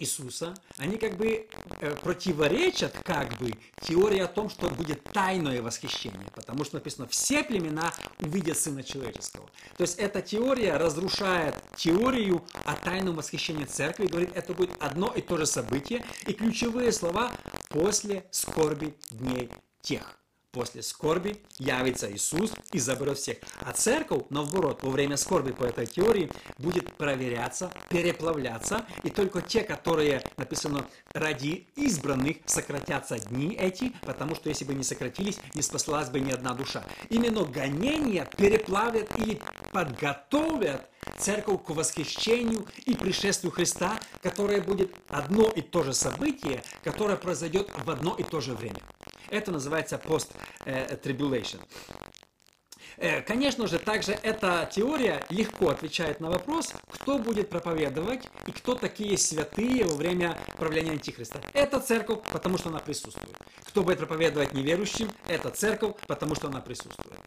Иисуса, 0.03 0.53
они 0.77 0.97
как 0.97 1.17
бы 1.17 1.47
э, 1.79 1.95
противоречат 1.95 2.95
как 3.03 3.37
бы 3.37 3.51
теории 3.81 4.19
о 4.19 4.27
том, 4.27 4.49
что 4.49 4.69
будет 4.69 5.03
тайное 5.03 5.61
восхищение, 5.61 6.29
потому 6.35 6.63
что 6.63 6.75
написано, 6.75 7.07
все 7.07 7.43
племена 7.43 7.91
увидят 8.19 8.57
Сына 8.57 8.83
Человеческого. 8.83 9.49
То 9.77 9.83
есть 9.83 9.97
эта 9.97 10.21
теория 10.21 10.77
разрушает 10.77 11.55
теорию 11.75 12.43
о 12.65 12.75
тайном 12.75 13.15
восхищении 13.15 13.65
церкви, 13.65 14.07
говорит, 14.07 14.31
это 14.35 14.53
будет 14.53 14.71
одно 14.79 15.11
и 15.15 15.21
то 15.21 15.37
же 15.37 15.45
событие, 15.45 16.03
и 16.27 16.33
ключевые 16.33 16.91
слова 16.91 17.31
после 17.69 18.25
скорби 18.31 18.95
дней 19.11 19.49
тех 19.81 20.22
после 20.53 20.83
скорби 20.83 21.41
явится 21.57 22.09
Иисус 22.09 22.53
и 22.71 22.79
заберет 22.79 23.17
всех. 23.17 23.37
А 23.61 23.73
церковь, 23.73 24.23
наоборот, 24.29 24.83
во 24.83 24.91
время 24.91 25.17
скорби 25.17 25.51
по 25.51 25.63
этой 25.63 25.87
теории 25.87 26.29
будет 26.59 26.93
проверяться, 26.93 27.71
переплавляться, 27.89 28.85
и 29.03 29.09
только 29.09 29.41
те, 29.41 29.63
которые, 29.63 30.21
написано, 30.37 30.85
ради 31.13 31.67
избранных 31.75 32.37
сократятся 32.45 33.17
дни 33.17 33.57
эти, 33.59 33.91
потому 34.01 34.35
что 34.35 34.49
если 34.49 34.63
бы 34.63 34.75
не 34.75 34.83
сократились, 34.83 35.39
не 35.55 35.63
спаслась 35.63 36.09
бы 36.09 36.19
ни 36.19 36.31
одна 36.31 36.53
душа. 36.53 36.83
Именно 37.09 37.43
гонения 37.45 38.29
переплавят 38.37 39.09
или 39.19 39.41
подготовят 39.71 40.87
церковь 41.17 41.63
к 41.63 41.69
восхищению 41.69 42.65
и 42.85 42.95
пришествию 42.95 43.51
Христа, 43.51 43.99
которое 44.21 44.61
будет 44.61 44.93
одно 45.07 45.49
и 45.49 45.61
то 45.61 45.83
же 45.83 45.93
событие, 45.93 46.63
которое 46.83 47.17
произойдет 47.17 47.69
в 47.83 47.89
одно 47.89 48.15
и 48.15 48.23
то 48.23 48.41
же 48.41 48.53
время. 48.53 48.81
Это 49.29 49.51
называется 49.51 49.99
post-tribulation. 50.03 51.59
Э, 52.97 53.21
конечно 53.21 53.67
же, 53.67 53.79
также 53.79 54.11
эта 54.11 54.69
теория 54.71 55.25
легко 55.29 55.69
отвечает 55.69 56.19
на 56.19 56.29
вопрос, 56.29 56.73
кто 56.89 57.17
будет 57.17 57.49
проповедовать 57.49 58.29
и 58.47 58.51
кто 58.51 58.75
такие 58.75 59.17
святые 59.17 59.85
во 59.85 59.95
время 59.95 60.37
правления 60.57 60.91
Антихриста. 60.91 61.41
Это 61.53 61.79
церковь, 61.79 62.19
потому 62.31 62.57
что 62.57 62.69
она 62.69 62.79
присутствует. 62.79 63.35
Кто 63.65 63.83
будет 63.83 63.97
проповедовать 63.97 64.53
неверующим, 64.53 65.09
это 65.27 65.49
церковь, 65.49 65.95
потому 66.07 66.35
что 66.35 66.47
она 66.47 66.61
присутствует. 66.61 67.19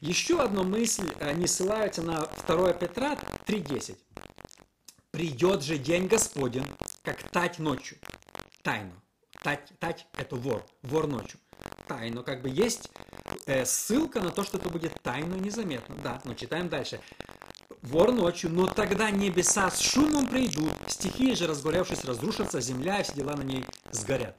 Еще 0.00 0.40
одна 0.40 0.62
мысль, 0.62 1.10
они 1.20 1.46
ссылаются 1.46 2.02
на 2.02 2.28
2 2.46 2.72
Петра 2.74 3.14
3.10. 3.46 3.96
«Придет 5.10 5.62
же 5.62 5.78
день 5.78 6.06
Господень, 6.06 6.66
как 7.02 7.22
тать 7.30 7.58
ночью». 7.58 7.98
Тайну. 8.62 8.92
Тать, 9.42 9.72
тать– 9.78 10.06
это 10.16 10.36
вор, 10.36 10.64
вор 10.82 11.06
ночью. 11.06 11.38
Тайно, 11.86 12.22
как 12.22 12.40
бы 12.40 12.48
есть 12.48 12.90
э, 13.46 13.64
ссылка 13.66 14.20
на 14.20 14.30
то, 14.30 14.42
что 14.42 14.56
это 14.56 14.70
будет 14.70 14.94
тайно 15.02 15.34
незаметно. 15.34 15.94
Да, 16.02 16.20
но 16.24 16.34
читаем 16.34 16.68
дальше. 16.68 17.00
Вор 17.82 18.12
ночью, 18.12 18.50
но 18.50 18.66
тогда 18.66 19.10
небеса 19.10 19.70
с 19.70 19.78
шумом 19.80 20.26
придут, 20.26 20.72
стихии 20.88 21.34
же, 21.34 21.46
разгоревшись, 21.46 22.04
разрушатся, 22.04 22.62
земля 22.62 23.00
и 23.00 23.02
все 23.02 23.12
дела 23.12 23.36
на 23.36 23.42
ней 23.42 23.64
сгорят. 23.92 24.36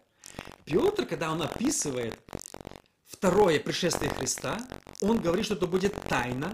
Петр, 0.65 1.05
когда 1.05 1.31
он 1.31 1.43
описывает 1.43 2.19
второе 3.05 3.59
пришествие 3.59 4.09
Христа, 4.09 4.57
он 5.01 5.19
говорит, 5.19 5.45
что 5.45 5.55
это 5.55 5.67
будет 5.67 5.93
тайна, 6.09 6.51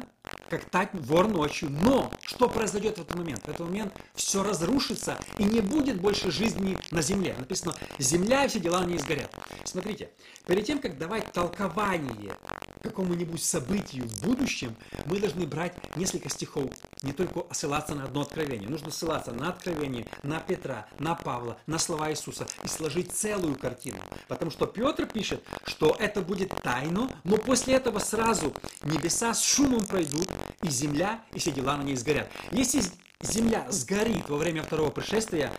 как 0.52 0.66
тать 0.66 0.90
вор 0.94 1.30
ночью. 1.30 1.70
Но 1.70 2.12
что 2.26 2.50
произойдет 2.50 2.98
в 2.98 3.02
этот 3.02 3.16
момент? 3.16 3.42
В 3.44 3.48
этот 3.48 3.62
момент 3.62 3.94
все 4.14 4.44
разрушится 4.44 5.18
и 5.38 5.46
не 5.46 5.62
будет 5.62 6.02
больше 6.02 6.30
жизни 6.30 6.78
на 6.92 7.02
земле. 7.02 7.36
Написано, 7.40 7.74
земля 7.98 8.44
и 8.44 8.50
все 8.50 8.60
дела 8.60 8.84
не 8.84 8.98
изгорят. 8.98 9.34
Смотрите, 9.64 10.12
перед 10.46 10.66
тем, 10.66 10.80
как 10.80 10.98
давать 10.98 11.32
толкование 11.32 12.36
какому-нибудь 12.84 13.42
событию 13.42 14.08
в 14.08 14.24
будущем, 14.24 14.76
мы 15.06 15.20
должны 15.20 15.46
брать 15.46 15.74
несколько 15.96 16.30
стихов, 16.30 16.70
не 17.04 17.14
только 17.14 17.46
ссылаться 17.54 17.96
на 17.96 18.04
одно 18.04 18.22
откровение. 18.22 18.68
Нужно 18.68 18.92
ссылаться 18.92 19.32
на 19.32 19.50
откровение, 19.50 20.06
на 20.24 20.40
Петра, 20.40 20.88
на 21.00 21.16
Павла, 21.16 21.58
на 21.68 21.80
слова 21.80 22.12
Иисуса 22.12 22.46
и 22.64 22.68
сложить 22.68 23.14
целую 23.14 23.56
картину. 23.56 24.00
Потому 24.28 24.52
что 24.52 24.66
Петр 24.66 25.06
пишет, 25.06 25.44
что 25.66 25.96
это 25.98 26.22
будет 26.22 26.50
тайно, 26.62 27.10
но 27.24 27.38
после 27.38 27.76
этого 27.76 28.00
сразу 28.00 28.54
небеса 28.84 29.34
с 29.34 29.44
шумом 29.44 29.86
пройдут, 29.86 30.28
и 30.64 30.70
земля, 30.70 31.22
и 31.34 31.40
все 31.40 31.52
дела 31.52 31.78
на 31.78 31.84
ней 31.84 31.96
сгорят. 31.96 32.30
Если 32.52 32.82
земля 33.22 33.66
сгорит 33.70 34.30
во 34.30 34.38
время 34.38 34.64
второго 34.64 34.90
пришествия, 34.90 35.52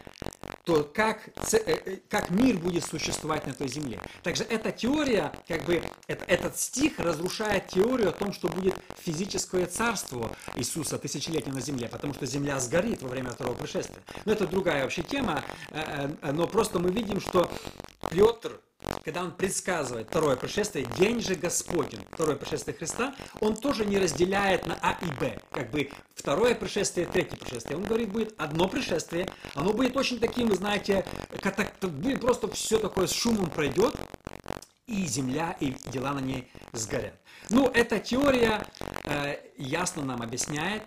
то 0.65 0.85
как, 0.85 1.29
э, 1.53 1.57
э, 1.57 1.97
как 2.09 2.31
мир 2.31 2.57
будет 2.57 2.85
существовать 2.85 3.47
на 3.47 3.51
этой 3.51 3.67
земле. 3.69 4.01
Также 4.23 4.45
эта 4.45 4.71
теория, 4.71 5.33
как 5.49 5.65
бы 5.65 5.83
это, 6.07 6.25
этот 6.27 6.57
стих 6.57 7.01
разрушает 7.01 7.67
теорию 7.69 8.11
о 8.11 8.13
том, 8.13 8.33
что 8.33 8.49
будет 8.49 8.77
физическое 9.01 9.67
царство 9.67 10.31
Иисуса 10.55 10.99
тысячелетия 10.99 11.51
на 11.51 11.61
земле, 11.61 11.89
потому 11.89 12.15
что 12.15 12.27
земля 12.27 12.61
сгорит 12.61 13.03
во 13.03 13.09
время 13.09 13.31
второго 13.31 13.57
пришествия. 13.57 13.99
Но 14.25 14.33
это 14.33 14.47
другая 14.47 14.85
вообще 14.85 15.03
тема, 15.03 15.43
э, 15.71 16.09
но 16.33 16.47
просто 16.47 16.79
мы 16.79 16.91
видим, 16.91 17.21
что 17.21 17.51
Петр 18.13 18.61
когда 19.05 19.23
он 19.23 19.33
предсказывает 19.33 20.09
второе 20.09 20.37
пришествие, 20.37 20.87
день 20.99 21.21
же 21.21 21.35
Господень, 21.35 22.01
второе 22.13 22.37
пришествие 22.37 22.77
Христа, 22.77 23.15
он 23.41 23.57
тоже 23.57 23.85
не 23.85 23.99
разделяет 23.99 24.67
на 24.67 24.77
А 24.83 24.99
и 25.01 25.07
Б, 25.21 25.39
как 25.51 25.71
бы 25.71 25.91
второе 26.15 26.55
пришествие, 26.55 27.07
третье 27.07 27.37
пришествие. 27.37 27.77
Он 27.77 27.85
говорит, 27.85 28.11
будет 28.11 28.35
одно 28.39 28.69
пришествие, 28.69 29.29
оно 29.55 29.73
будет 29.73 29.97
очень 29.97 30.19
таким, 30.19 30.53
знаете, 30.55 31.05
как, 31.41 31.57
будет 31.81 32.21
просто 32.21 32.49
все 32.49 32.79
такое 32.79 33.07
с 33.07 33.13
шумом 33.13 33.51
пройдет, 33.51 33.95
и 34.87 35.07
земля, 35.07 35.57
и 35.61 35.75
дела 35.91 36.13
на 36.13 36.21
ней 36.21 36.51
сгорят. 36.73 37.15
Ну, 37.51 37.69
эта 37.69 37.99
теория 37.99 38.67
э, 39.05 39.37
ясно 39.57 40.05
нам 40.05 40.23
объясняет, 40.23 40.83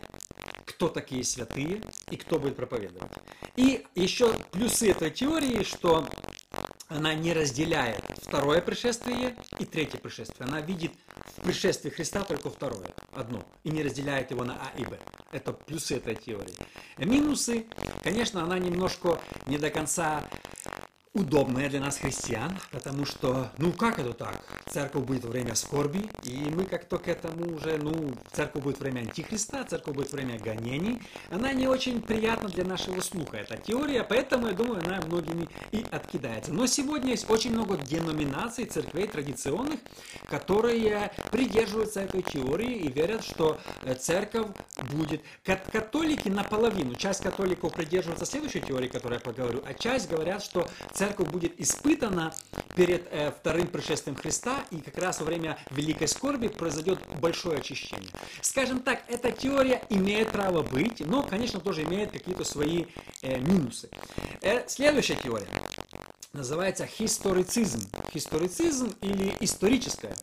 кто 0.65 0.89
такие 0.89 1.23
святые 1.23 1.81
и 2.09 2.17
кто 2.17 2.37
будет 2.37 2.55
проповедовать. 2.55 3.11
И 3.55 3.85
еще 3.95 4.33
плюсы 4.51 4.91
этой 4.91 5.09
теории, 5.09 5.63
что 5.63 6.07
она 6.87 7.13
не 7.13 7.33
разделяет 7.33 8.01
второе 8.21 8.61
пришествие 8.61 9.35
и 9.59 9.65
третье 9.65 9.97
пришествие. 9.97 10.47
Она 10.47 10.61
видит 10.61 10.91
в 11.37 11.41
пришествии 11.41 11.89
Христа 11.89 12.23
только 12.23 12.49
второе, 12.49 12.93
одно, 13.13 13.43
и 13.63 13.69
не 13.69 13.83
разделяет 13.83 14.31
его 14.31 14.43
на 14.43 14.53
А 14.53 14.71
и 14.77 14.85
Б. 14.85 14.99
Это 15.31 15.53
плюсы 15.53 15.97
этой 15.97 16.15
теории. 16.15 16.55
Минусы, 16.97 17.65
конечно, 18.03 18.43
она 18.43 18.59
немножко 18.59 19.19
не 19.47 19.57
до 19.57 19.69
конца 19.69 20.23
удобная 21.15 21.69
для 21.69 21.79
нас, 21.79 21.97
христиан, 21.97 22.51
потому 22.71 23.05
что, 23.05 23.49
ну 23.57 23.71
как 23.71 23.99
это 23.99 24.13
так? 24.13 24.41
Церковь 24.69 25.05
будет 25.05 25.23
время 25.23 25.55
скорби, 25.55 26.09
и 26.23 26.35
мы 26.53 26.65
как-то 26.65 26.97
к 26.97 27.07
этому 27.07 27.55
уже, 27.55 27.77
ну, 27.77 28.13
церковь 28.33 28.63
будет 28.63 28.79
время 28.79 28.99
антихриста, 28.99 29.63
церковь 29.63 29.95
будет 29.95 30.11
время 30.11 30.37
гонений. 30.37 31.01
Она 31.31 31.53
не 31.53 31.67
очень 31.67 32.01
приятна 32.01 32.49
для 32.49 32.65
нашего 32.65 32.99
слуха, 32.99 33.37
эта 33.37 33.55
теория, 33.55 34.03
поэтому, 34.03 34.47
я 34.47 34.53
думаю, 34.53 34.81
она 34.85 34.99
многими 35.05 35.47
и 35.71 35.85
откидается. 35.89 36.51
Но 36.53 36.67
сегодня 36.67 37.11
есть 37.11 37.29
очень 37.29 37.53
много 37.53 37.77
деноминаций, 37.77 38.65
церквей 38.65 39.07
традиционных, 39.07 39.79
которые 40.29 41.11
придерживаются 41.31 42.01
этой 42.01 42.23
теории 42.23 42.75
и 42.75 42.91
верят, 42.91 43.23
что 43.23 43.57
э, 43.83 43.95
церковь 43.95 44.47
будет. 44.91 45.21
Католики 45.45 46.27
наполовину, 46.27 46.95
часть 46.95 47.23
католиков 47.23 47.71
придерживается 47.73 48.25
следующей 48.25 48.59
теории, 48.59 48.89
которую 48.89 49.19
я 49.19 49.23
поговорю, 49.23 49.63
а 49.65 49.73
часть 49.73 50.09
говорят, 50.09 50.43
что 50.43 50.67
церковь 50.91 51.04
церковь 51.05 51.29
будет 51.29 51.59
испытана 51.61 52.33
перед 52.75 53.07
э, 53.11 53.31
вторым 53.31 53.67
пришествием 53.67 54.17
Христа, 54.17 54.65
и 54.71 54.77
как 54.77 54.97
раз 54.97 55.19
во 55.19 55.25
время 55.25 55.57
Великой 55.69 56.07
Скорби 56.07 56.47
произойдет 56.47 56.99
большое 57.21 57.59
очищение. 57.59 58.09
Скажем 58.41 58.79
так, 58.79 59.03
эта 59.07 59.31
теория 59.31 59.83
имеет 59.89 60.31
право 60.31 60.63
быть, 60.63 61.01
но, 61.01 61.21
конечно, 61.21 61.59
тоже 61.59 61.83
имеет 61.83 62.11
какие-то 62.11 62.43
свои 62.43 62.85
э, 63.21 63.37
минусы. 63.37 63.89
Э, 64.41 64.67
следующая 64.67 65.15
теория. 65.15 65.47
называется 66.33 66.87
историцизм. 66.97 67.87
Историцизм 68.13 68.91
или 69.01 69.33
историческая. 69.41 70.15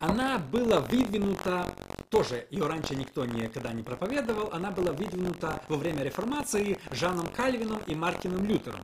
Она 0.00 0.38
была 0.38 0.80
выдвинута, 0.80 1.66
тоже 2.08 2.46
ее 2.50 2.66
раньше 2.66 2.96
никто 2.96 3.26
никогда 3.26 3.70
не 3.74 3.82
проповедовал, 3.82 4.48
она 4.50 4.70
была 4.70 4.92
выдвинута 4.92 5.62
во 5.68 5.76
время 5.76 6.02
реформации 6.02 6.78
Жаном 6.90 7.26
Кальвином 7.26 7.82
и 7.86 7.94
Мартином 7.94 8.46
Лютером. 8.46 8.80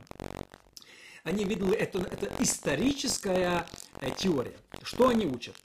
Они 1.23 1.43
видели, 1.43 1.73
это, 1.73 1.97
это 1.97 2.31
историческая 2.39 3.65
э, 3.99 4.11
теория. 4.15 4.57
Что 4.83 5.09
они 5.09 5.25
учат? 5.25 5.55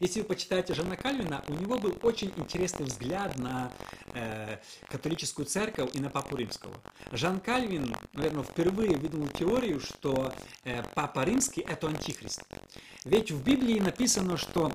Если 0.00 0.20
вы 0.20 0.26
почитаете 0.26 0.74
Жана 0.74 0.96
Кальвина, 0.96 1.42
у 1.48 1.54
него 1.54 1.76
был 1.76 1.96
очень 2.02 2.32
интересный 2.36 2.86
взгляд 2.86 3.36
на 3.36 3.72
э, 4.14 4.58
католическую 4.88 5.44
церковь 5.44 5.90
и 5.94 6.00
на 6.00 6.08
Папу 6.08 6.36
Римского. 6.36 6.74
Жан 7.10 7.40
Кальвин, 7.40 7.96
наверное, 8.12 8.44
впервые 8.44 8.96
выдвинул 8.96 9.28
теорию, 9.28 9.80
что 9.80 10.32
э, 10.62 10.84
Папа 10.94 11.24
Римский– 11.24 11.62
это 11.68 11.88
антихрист. 11.88 12.42
Ведь 13.04 13.32
в 13.32 13.42
Библии 13.42 13.80
написано, 13.80 14.36
что 14.36 14.72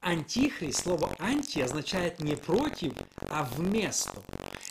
антихрист, 0.00 0.82
слово 0.82 1.16
анти 1.18 1.60
означает 1.60 2.20
не 2.20 2.36
против, 2.36 2.92
а 3.30 3.42
вместо. 3.42 4.22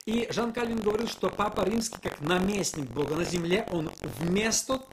И 0.06 0.28
Жан 0.30 0.54
Кальвин 0.54 0.80
говорил, 0.80 1.08
что 1.08 1.32
Папа 1.32 1.62
Римский, 1.62 1.98
как 2.04 2.22
наместник 2.22 2.86
Бога 2.92 3.16
на 3.16 3.26
земле, 3.26 3.68
он 3.72 3.92
вместо 4.20 4.86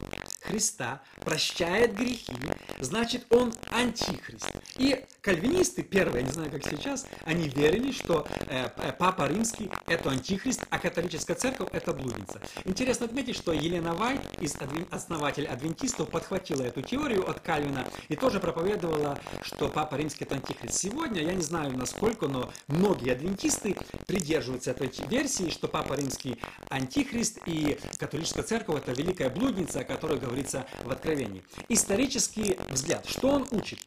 Христа 0.42 1.00
прощает 1.20 1.94
грехи, 1.94 2.34
значит, 2.80 3.26
он 3.30 3.52
антихрист. 3.70 4.50
И 4.76 5.04
кальвинисты, 5.20 5.82
первые, 5.82 6.22
я 6.22 6.26
не 6.26 6.32
знаю, 6.32 6.50
как 6.50 6.64
сейчас, 6.64 7.06
они 7.24 7.48
верили, 7.48 7.92
что 7.92 8.26
э, 8.48 8.68
э 8.76 8.92
Папа 8.98 9.28
Римский– 9.28 9.70
это 9.86 10.10
антихрист, 10.10 10.64
а 10.70 10.78
католическая 10.78 11.36
церковь– 11.36 11.68
это 11.72 11.92
блудница. 11.92 12.40
Интересно 12.64 13.06
отметить, 13.06 13.36
что 13.36 13.52
Елена 13.52 13.94
Вайт, 13.94 14.20
из 14.40 14.56
основатель 14.90 15.46
адвентистов, 15.46 16.08
подхватила 16.08 16.62
эту 16.62 16.82
теорию 16.82 17.28
от 17.28 17.40
Кальвина 17.40 17.86
и 18.08 18.16
тоже 18.16 18.40
проповедовала, 18.40 19.18
что 19.42 19.68
Папа 19.68 19.94
Римский– 19.94 20.24
это 20.26 20.34
антихрист. 20.36 20.74
Сегодня, 20.78 21.22
я 21.22 21.34
не 21.34 21.42
знаю 21.42 21.76
насколько, 21.76 22.26
но 22.26 22.52
многие 22.66 23.12
адвентисты 23.12 23.76
придерживаются 24.06 24.72
этой 24.72 24.90
версии, 25.08 25.50
что 25.50 25.68
Папа 25.68 25.94
Римский– 25.94 26.36
антихрист, 26.68 27.38
и 27.46 27.78
католическая 27.98 28.42
церковь– 28.42 28.78
это 28.86 28.92
великая 28.92 29.30
блудница, 29.30 29.80
о 29.80 29.84
которой 29.84 30.18
говорится 30.32 30.66
в 30.84 30.90
Откровении. 30.90 31.42
Исторический 31.68 32.56
взгляд. 32.70 33.06
Что 33.06 33.28
он 33.28 33.46
учит? 33.50 33.78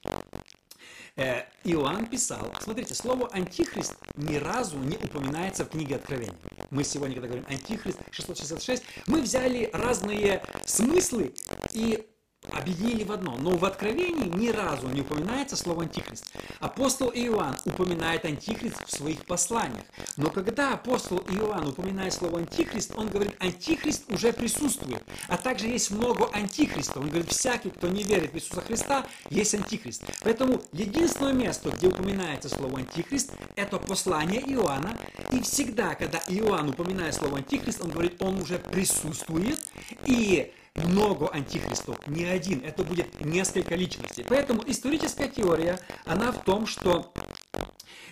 Э, 1.18 1.44
Иоанн 1.64 2.06
писал, 2.08 2.54
смотрите, 2.62 2.94
слово 2.94 3.30
«антихрист» 3.32 3.96
ни 4.16 4.36
разу 4.36 4.78
не 4.78 4.98
упоминается 4.98 5.66
в 5.66 5.70
книге 5.70 5.96
Откровений. 5.96 6.36
Мы 6.70 6.84
сегодня, 6.84 7.16
когда 7.16 7.28
говорим 7.30 7.46
«антихрист» 7.50 8.00
666, 8.12 8.84
мы 9.08 9.22
взяли 9.22 9.70
разные 9.74 10.44
смыслы 10.66 11.34
и 11.74 12.06
объединили 12.52 13.04
в 13.04 13.12
одно. 13.12 13.36
Но 13.38 13.52
в 13.52 13.66
Откровении 13.66 14.28
ни 14.28 14.50
разу 14.50 14.88
не 14.90 15.02
упоминается 15.02 15.56
слово 15.56 15.84
«антихрист». 15.84 16.26
Апостол 16.60 17.12
Иоанн 17.14 17.56
упоминает 17.66 18.26
«антихрист» 18.26 18.86
в 18.86 18.92
своих 18.92 19.26
посланиях. 19.26 19.84
Но 20.18 20.30
когда 20.30 20.74
апостол 20.74 21.20
Иоанн 21.30 21.68
упоминает 21.68 22.14
слово 22.14 22.40
«антихрист», 22.40 22.94
он 22.96 23.08
говорит, 23.10 23.36
«антихрист 23.40 24.12
уже 24.12 24.34
присутствует». 24.34 25.04
А 25.28 25.38
также 25.38 25.68
есть 25.68 25.92
много 25.92 26.30
антихристов. 26.34 26.98
Он 26.98 27.10
говорит, 27.10 27.30
всякий, 27.30 27.70
кто 27.70 27.88
не 27.88 28.04
верит 28.04 28.34
в 28.34 28.36
Иисуса 28.36 28.62
Христа, 28.62 29.06
есть 29.30 29.54
антихрист. 29.56 30.04
Поэтому 30.24 30.62
единственное 30.72 31.34
место, 31.34 31.70
где 31.70 31.88
упоминается 31.88 32.50
слово 32.50 32.80
«антихрист», 32.80 33.32
это 33.56 33.78
послание 33.80 34.42
Иоанна. 34.42 34.98
И 35.32 35.42
всегда, 35.42 35.96
когда 35.96 36.20
Иоанн 36.28 36.70
упоминает 36.70 37.14
слово 37.16 37.38
«антихрист», 37.38 37.82
он 37.82 37.92
говорит, 37.92 38.22
он 38.22 38.42
уже 38.42 38.60
присутствует. 38.60 39.60
И 40.06 40.52
много 40.76 41.30
антихристов, 41.30 41.98
не 42.08 42.26
один, 42.26 42.64
это 42.64 42.84
будет 42.84 43.24
несколько 43.24 43.76
личностей. 43.76 44.26
Поэтому 44.28 44.64
историческая 44.68 45.28
теория, 45.28 45.80
она 46.06 46.32
в 46.32 46.44
том, 46.44 46.68
что 46.68 47.14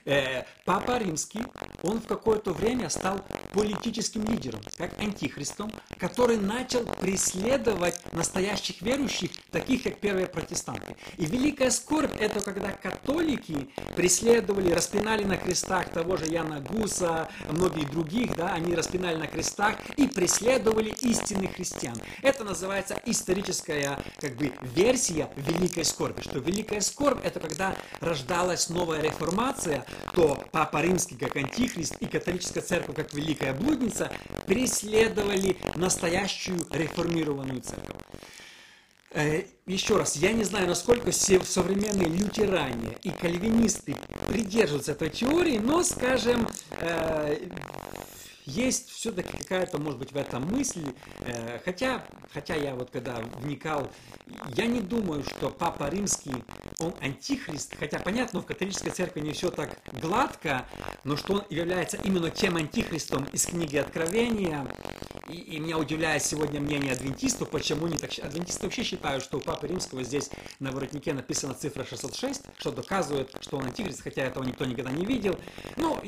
э, 0.06 0.44
Папа 0.66 0.98
Римский, 0.98 1.42
он 1.82 2.00
в 2.00 2.08
какое-то 2.08 2.54
время 2.54 2.90
стал 2.90 3.22
политическим 3.54 4.26
лидером, 4.26 4.62
как 4.78 5.00
антихристом, 5.00 5.72
который 5.98 6.38
начал 6.38 6.84
преследовать 6.86 7.96
настоящих 8.12 8.82
верующих, 8.82 9.30
таких 9.52 9.84
как 9.84 10.00
первые 10.00 10.28
протестанты. 10.28 10.96
И 11.18 11.26
великая 11.26 11.70
скорбь– 11.70 12.12
это 12.20 12.42
когда 12.42 12.72
католики 12.72 13.70
преследовали, 13.96 14.72
распинали 14.72 15.24
на 15.24 15.38
крестах 15.38 15.90
того 15.90 16.18
же 16.18 16.26
Яна 16.26 16.60
Гуса, 16.60 17.30
многих 17.50 17.92
других, 17.92 18.36
да, 18.36 18.54
они 18.54 18.74
распинали 18.76 19.18
на 19.18 19.28
крестах 19.28 19.76
и 19.98 20.08
преследовали 20.08 20.94
истинных 21.02 21.56
христиан. 21.56 21.96
Это 22.24 22.44
называется 22.44 23.00
историческая 23.06 24.00
как 24.18 24.36
бы 24.36 24.52
версия 24.62 25.30
великой 25.36 25.86
скорби, 25.86 26.22
что 26.22 26.40
великая 26.40 26.82
скорбь– 26.82 27.20
это 27.24 27.40
когда 27.40 27.76
рождалась 28.00 28.70
новая 28.70 29.02
реформация, 29.02 29.86
то 30.16 30.44
Папа 30.52 30.82
Римский 30.82 31.16
как 31.16 31.36
антихрист 31.36 31.98
и 31.98 32.08
католическая 32.08 32.64
церковь 32.64 32.96
как 32.96 33.14
великая 33.14 33.43
блудница 33.52 34.10
преследовали 34.46 35.58
настоящую 35.76 36.66
реформированную 36.72 37.62
церковь. 37.62 37.98
Э, 39.16 39.44
еще 39.68 39.98
раз, 39.98 40.16
я 40.16 40.32
не 40.32 40.44
знаю, 40.44 40.68
насколько 40.68 41.12
современные 41.12 42.08
лютеране 42.08 42.98
и 43.04 43.10
кальвинисты 43.10 43.96
придерживаются 44.28 44.94
этой 44.94 45.10
теории, 45.10 45.60
но, 45.60 45.84
скажем, 45.84 46.48
э, 46.72 47.38
есть 48.46 48.90
все-таки 48.90 49.38
какая-то, 49.38 49.78
может 49.78 50.00
быть, 50.00 50.12
в 50.12 50.18
этом 50.18 50.46
мысль, 50.46 50.86
э, 51.22 51.60
хотя, 51.64 52.06
хотя 52.34 52.56
я 52.56 52.76
вот 52.76 52.90
когда 52.90 53.20
вникал, 53.38 53.90
я 54.56 54.66
не 54.66 54.82
думаю, 54.82 55.24
что 55.24 55.50
Папа 55.50 55.90
Римский, 55.90 56.34
он 56.80 56.94
антихрист, 57.02 57.76
хотя 57.78 58.00
понятно, 58.00 58.42
в 58.42 58.46
католической 58.46 58.90
церкви 58.90 59.22
не 59.22 59.32
все 59.32 59.50
так 59.50 59.78
гладко, 60.02 60.66
но 61.04 61.16
что 61.16 61.34
он 61.34 61.44
является 61.50 61.98
именно 61.98 62.30
тем 62.30 62.58
антихристом 62.58 63.26
из 63.26 63.46
книги 63.46 63.78
Откровения, 63.78 64.68
и, 65.30 65.36
и 65.36 65.60
меня 65.60 65.78
удивляет 65.78 66.24
сегодня 66.24 66.60
мнение 66.60 66.92
адвентистов, 66.92 67.50
почему 67.50 67.88
не 67.88 67.98
так 67.98 68.12
Адвентисты 68.22 68.64
вообще 68.64 68.84
считают, 68.84 69.24
что 69.24 69.38
у 69.38 69.42
Папы 69.42 69.68
Римского 69.68 70.04
здесь 70.04 70.30
на 70.60 70.72
воротнике 70.72 71.14
написана 71.14 71.54
цифра 71.54 71.84
606, 71.84 72.42
что 72.58 72.72
доказывает, 72.72 73.36
что 73.42 73.58
он 73.58 73.66
антихрист, 73.66 74.02
хотя 74.02 74.24
этого 74.24 74.44
никто 74.44 74.66
никогда 74.66 74.92
не 74.92 75.06
видел. 75.06 75.38
Ну, 75.78 76.00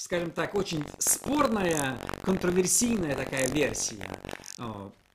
скажем 0.00 0.30
так, 0.30 0.54
очень 0.54 0.82
спорная, 0.98 1.98
контроверсийная 2.22 3.14
такая 3.14 3.46
версия. 3.48 4.08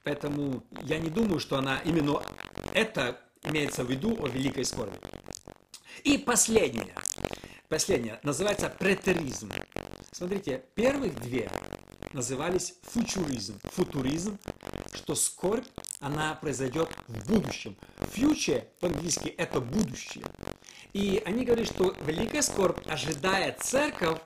Поэтому 0.03 0.63
я 0.83 0.99
не 0.99 1.09
думаю, 1.09 1.39
что 1.39 1.57
она 1.57 1.79
именно 1.83 2.21
это 2.73 3.19
имеется 3.43 3.83
в 3.83 3.89
виду 3.89 4.15
о 4.23 4.27
великой 4.27 4.63
скорби. 4.63 4.95
И 6.03 6.19
последнее. 6.19 6.93
Последнее 7.67 8.19
называется 8.21 8.69
претеризм. 8.69 9.51
Смотрите, 10.11 10.63
первых 10.75 11.19
две 11.19 11.49
назывались 12.13 12.75
футуризм. 12.83 13.59
Футуризм, 13.73 14.37
что 14.93 15.15
скорбь, 15.15 15.65
она 15.99 16.35
произойдет 16.35 16.89
в 17.07 17.27
будущем. 17.27 17.75
Future 17.97 18.65
по-английски 18.79 19.29
это 19.29 19.59
будущее. 19.59 20.23
И 20.93 21.21
они 21.25 21.43
говорят, 21.43 21.67
что 21.67 21.93
великая 22.05 22.41
скорбь 22.41 22.87
ожидает 22.87 23.61
церковь 23.61 24.19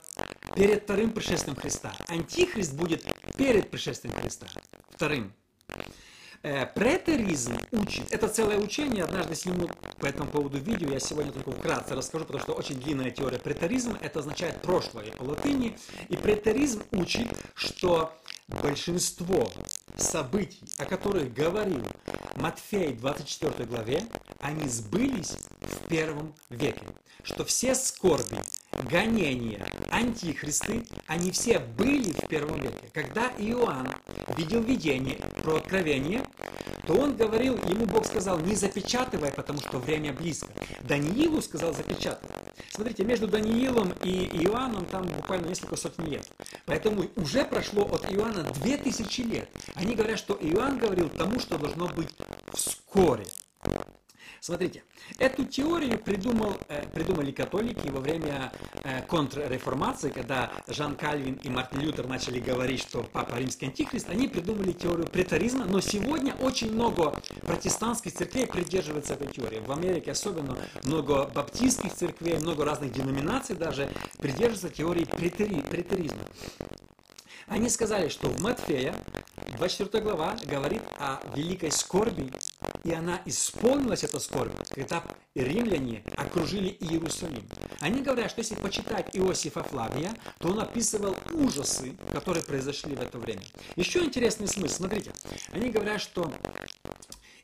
перед 0.54 0.84
вторым 0.84 1.12
пришествием 1.12 1.56
Христа. 1.56 1.92
Антихрист 2.08 2.74
будет 2.74 3.04
перед 3.36 3.70
пришествием 3.70 4.14
Христа, 4.14 4.46
вторым. 4.90 5.32
Э, 6.42 6.64
претеризм 6.64 7.54
учит, 7.70 8.10
это 8.12 8.26
целое 8.26 8.58
учение, 8.58 9.04
однажды 9.04 9.34
сниму 9.34 9.68
по 9.98 10.06
этому 10.06 10.30
поводу 10.30 10.58
видео, 10.58 10.88
я 10.88 10.98
сегодня 10.98 11.32
только 11.32 11.50
вкратце 11.50 11.94
расскажу, 11.94 12.24
потому 12.24 12.42
что 12.42 12.52
очень 12.52 12.80
длинная 12.80 13.10
теория. 13.10 13.38
Претеризм 13.38 13.96
это 14.00 14.20
означает 14.20 14.62
прошлое 14.62 15.12
по 15.12 15.22
латыни, 15.22 15.76
и 16.08 16.16
претеризм 16.16 16.82
учит, 16.92 17.28
что 17.54 18.14
большинство 18.62 19.50
событий, 19.98 20.62
о 20.78 20.86
которых 20.86 21.32
говорил 21.34 21.84
Матфей 22.36 22.94
в 22.94 23.00
24 23.00 23.68
главе, 23.68 24.02
они 24.40 24.66
сбылись 24.66 25.32
в 25.60 25.88
первом 25.88 26.34
веке. 26.48 26.86
Что 27.22 27.44
все 27.44 27.74
скорби, 27.74 28.38
гонения, 28.90 29.66
антихристы, 30.00 30.84
они 31.06 31.30
все 31.30 31.58
были 31.58 32.12
в 32.12 32.26
первом 32.28 32.60
веке. 32.60 32.90
Когда 32.92 33.32
Иоанн 33.38 33.88
видел 34.36 34.62
видение 34.62 35.16
про 35.42 35.56
откровение, 35.56 36.22
то 36.86 36.94
он 36.94 37.16
говорил, 37.16 37.56
ему 37.68 37.86
Бог 37.86 38.06
сказал, 38.06 38.38
не 38.40 38.54
запечатывай, 38.54 39.30
потому 39.32 39.60
что 39.60 39.78
время 39.78 40.12
близко. 40.12 40.48
Даниилу 40.82 41.40
сказал 41.42 41.72
запечатывай. 41.74 42.34
Смотрите, 42.70 43.04
между 43.04 43.28
Даниилом 43.28 43.92
и 44.02 44.24
Иоанном 44.44 44.86
там 44.86 45.06
буквально 45.06 45.48
несколько 45.48 45.76
сотен 45.76 46.06
лет. 46.06 46.26
Поэтому 46.66 47.06
уже 47.16 47.44
прошло 47.44 47.82
от 47.84 48.10
Иоанна 48.10 48.44
две 48.62 48.76
тысячи 48.76 49.20
лет. 49.20 49.48
Они 49.74 49.94
говорят, 49.94 50.18
что 50.18 50.34
Иоанн 50.40 50.78
говорил 50.78 51.08
тому, 51.10 51.38
что 51.38 51.58
должно 51.58 51.86
быть 51.88 52.08
вскоре. 52.52 53.24
Смотрите, 54.40 54.82
эту 55.18 55.44
теорию 55.44 55.98
придумал, 55.98 56.56
э, 56.68 56.86
придумали 56.92 57.30
католики 57.30 57.88
во 57.88 58.00
время 58.00 58.52
э, 58.84 59.02
контрреформации, 59.02 60.10
когда 60.10 60.50
Жан 60.66 60.96
Кальвин 60.96 61.34
и 61.42 61.48
Мартин 61.48 61.80
Лютер 61.80 62.06
начали 62.06 62.40
говорить, 62.40 62.80
что 62.80 63.02
Папа 63.02 63.36
Римский 63.36 63.66
Антихрист, 63.66 64.08
они 64.08 64.28
придумали 64.28 64.72
теорию 64.72 65.06
преторизма, 65.06 65.64
но 65.64 65.80
сегодня 65.80 66.34
очень 66.40 66.72
много 66.72 67.14
протестантских 67.42 68.12
церквей 68.12 68.46
придерживается 68.46 69.14
этой 69.14 69.28
теории. 69.28 69.60
В 69.60 69.72
Америке 69.72 70.12
особенно 70.12 70.56
много 70.84 71.26
баптистских 71.26 71.92
церквей, 71.92 72.38
много 72.38 72.64
разных 72.64 72.92
деноминаций 72.92 73.56
даже 73.56 73.90
придерживаются 74.18 74.70
теории 74.70 75.04
претери, 75.04 75.60
преторизма. 75.60 76.22
Они 77.50 77.68
сказали, 77.68 78.08
что 78.08 78.28
в 78.28 78.40
Матфея, 78.40 78.94
24 79.56 80.04
глава, 80.04 80.36
говорит 80.46 80.82
о 80.98 81.20
великой 81.34 81.72
скорби, 81.72 82.30
и 82.84 82.92
она 82.92 83.20
исполнилась, 83.26 84.04
эта 84.04 84.18
скорбь, 84.18 84.52
когда 84.74 85.04
римляне 85.34 86.02
окружили 86.16 86.76
Иерусалим. 86.80 87.48
Они 87.80 88.02
говорят, 88.02 88.30
что 88.30 88.40
если 88.40 88.54
почитать 88.54 89.16
Иосифа 89.16 89.62
Флавия, 89.62 90.14
то 90.38 90.48
он 90.48 90.60
описывал 90.60 91.16
ужасы, 91.32 91.94
которые 92.12 92.44
произошли 92.44 92.94
в 92.94 93.00
это 93.02 93.18
время. 93.18 93.42
Еще 93.76 94.04
интересный 94.04 94.48
смысл, 94.48 94.76
смотрите, 94.76 95.12
они 95.52 95.70
говорят, 95.70 96.00
что 96.00 96.32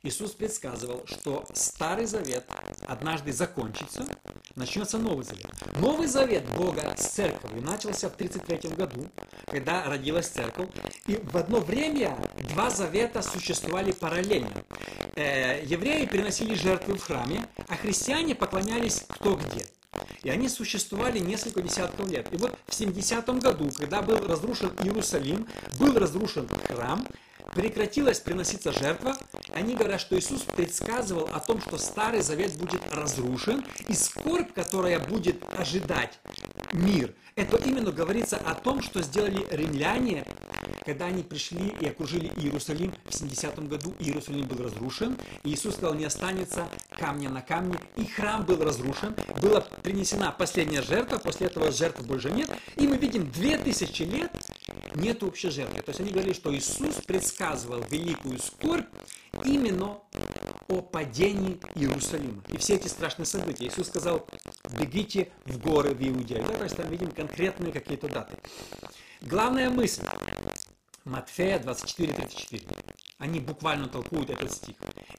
Иисус 0.07 0.33
предсказывал, 0.33 1.03
что 1.07 1.45
Старый 1.53 2.07
Завет 2.07 2.45
однажды 2.87 3.33
закончится, 3.33 4.07
начнется 4.55 4.99
Новый 4.99 5.25
Завет. 5.25 5.51
Новый 5.81 6.07
Завет 6.07 6.45
Бога 6.57 6.95
с 6.97 7.09
церковью 7.09 7.62
начался 7.62 8.09
в 8.09 8.12
33 8.12 8.71
году, 8.71 9.09
когда 9.47 9.85
родилась 9.85 10.29
церковь. 10.29 10.69
И 11.07 11.16
в 11.16 11.37
одно 11.37 11.59
время 11.59 12.16
два 12.55 12.71
завета 12.71 13.21
существовали 13.21 13.90
параллельно. 13.90 14.53
Э, 15.16 15.64
евреи 15.64 16.07
приносили 16.07 16.55
жертвы 16.55 16.97
в 16.97 17.03
храме, 17.03 17.45
а 17.66 17.75
христиане 17.75 18.37
поклонялись 18.37 19.03
кто 19.09 19.35
где. 19.35 19.66
И 20.23 20.31
они 20.31 20.49
существовали 20.49 21.19
несколько 21.19 21.62
десятков 21.62 22.09
лет. 22.09 22.33
И 22.33 22.37
вот 22.37 22.57
в 22.69 22.75
70 22.75 23.29
году, 23.40 23.71
когда 23.77 24.03
был 24.03 24.19
разрушен 24.19 24.71
Иерусалим, 24.83 25.49
был 25.79 25.99
разрушен 25.99 26.49
храм, 26.69 27.05
прекратилась 27.53 28.21
приноситься 28.21 28.73
жертва, 28.73 29.17
они 29.55 29.75
говорят, 29.75 30.01
что 30.01 30.19
Иисус 30.19 30.43
предсказывал 30.43 31.29
о 31.33 31.41
том, 31.41 31.61
что 31.61 31.79
Старый 31.79 32.21
Завет 32.21 32.57
будет 32.57 32.83
разрушен, 32.93 33.65
и 33.89 33.95
скорбь, 33.95 34.53
которая 34.53 34.99
будет 34.99 35.43
ожидать 35.57 36.19
мир, 36.73 37.15
это 37.37 37.59
именно 37.59 37.92
говорится 37.92 38.38
о 38.38 38.55
том, 38.55 38.83
что 38.83 39.03
сделали 39.03 39.46
римляне, 39.51 40.25
когда 40.87 41.05
они 41.07 41.22
пришли 41.22 41.75
и 41.81 41.87
окружили 41.87 42.29
Иерусалим 42.37 42.94
в 43.05 43.14
70 43.14 43.68
году, 43.68 43.94
Иерусалим 43.99 44.46
был 44.46 44.64
разрушен, 44.64 45.18
и 45.44 45.51
Иисус 45.51 45.75
сказал, 45.75 45.94
не 45.94 46.07
останется 46.07 46.66
камня 46.99 47.29
на 47.29 47.42
камне, 47.42 47.79
и 47.96 48.07
храм 48.07 48.42
был 48.44 48.62
разрушен, 48.62 49.14
была 49.42 49.61
принесена 49.83 50.33
последняя 50.33 50.81
жертва, 50.81 51.18
после 51.18 51.49
этого 51.49 51.70
жертвы 51.70 52.07
больше 52.07 52.31
нет, 52.31 52.51
и 52.77 52.88
мы 52.88 52.96
видим 52.96 53.31
2000 53.31 54.03
лет 54.05 54.33
нет 54.94 55.22
вообще 55.22 55.51
жертвы. 55.51 55.83
То 55.83 55.90
есть 55.90 56.01
они 56.01 56.11
говорили, 56.11 56.33
что 56.33 56.55
Иисус 56.55 56.96
предсказывал 57.07 57.83
великую 57.90 58.38
скорбь 58.38 58.87
именно 59.44 60.01
о 60.68 60.83
падении 60.83 61.61
Иерусалима. 61.75 62.42
И 62.49 62.57
все 62.57 62.75
эти 62.75 62.88
страшные 62.88 63.27
события. 63.27 63.66
Иисус 63.66 63.88
сказал, 63.88 64.27
бегите 64.79 65.31
в 65.44 65.59
горы 65.59 65.94
в 65.94 66.03
Иудею. 66.03 66.44
Да, 66.44 66.55
то 66.55 66.64
есть 66.64 66.77
там 66.77 66.88
видим 66.90 67.11
конкретные 67.11 67.72
какие-то 67.72 68.09
даты. 68.09 68.37
Главная 69.20 69.70
мысль. 69.70 70.05
Матфея 71.05 71.61
24:34. 71.61 72.77
Они 73.18 73.38
буквально 73.38 73.88
толкуют 73.88 74.31
этот 74.31 74.53
стих. 74.53 74.77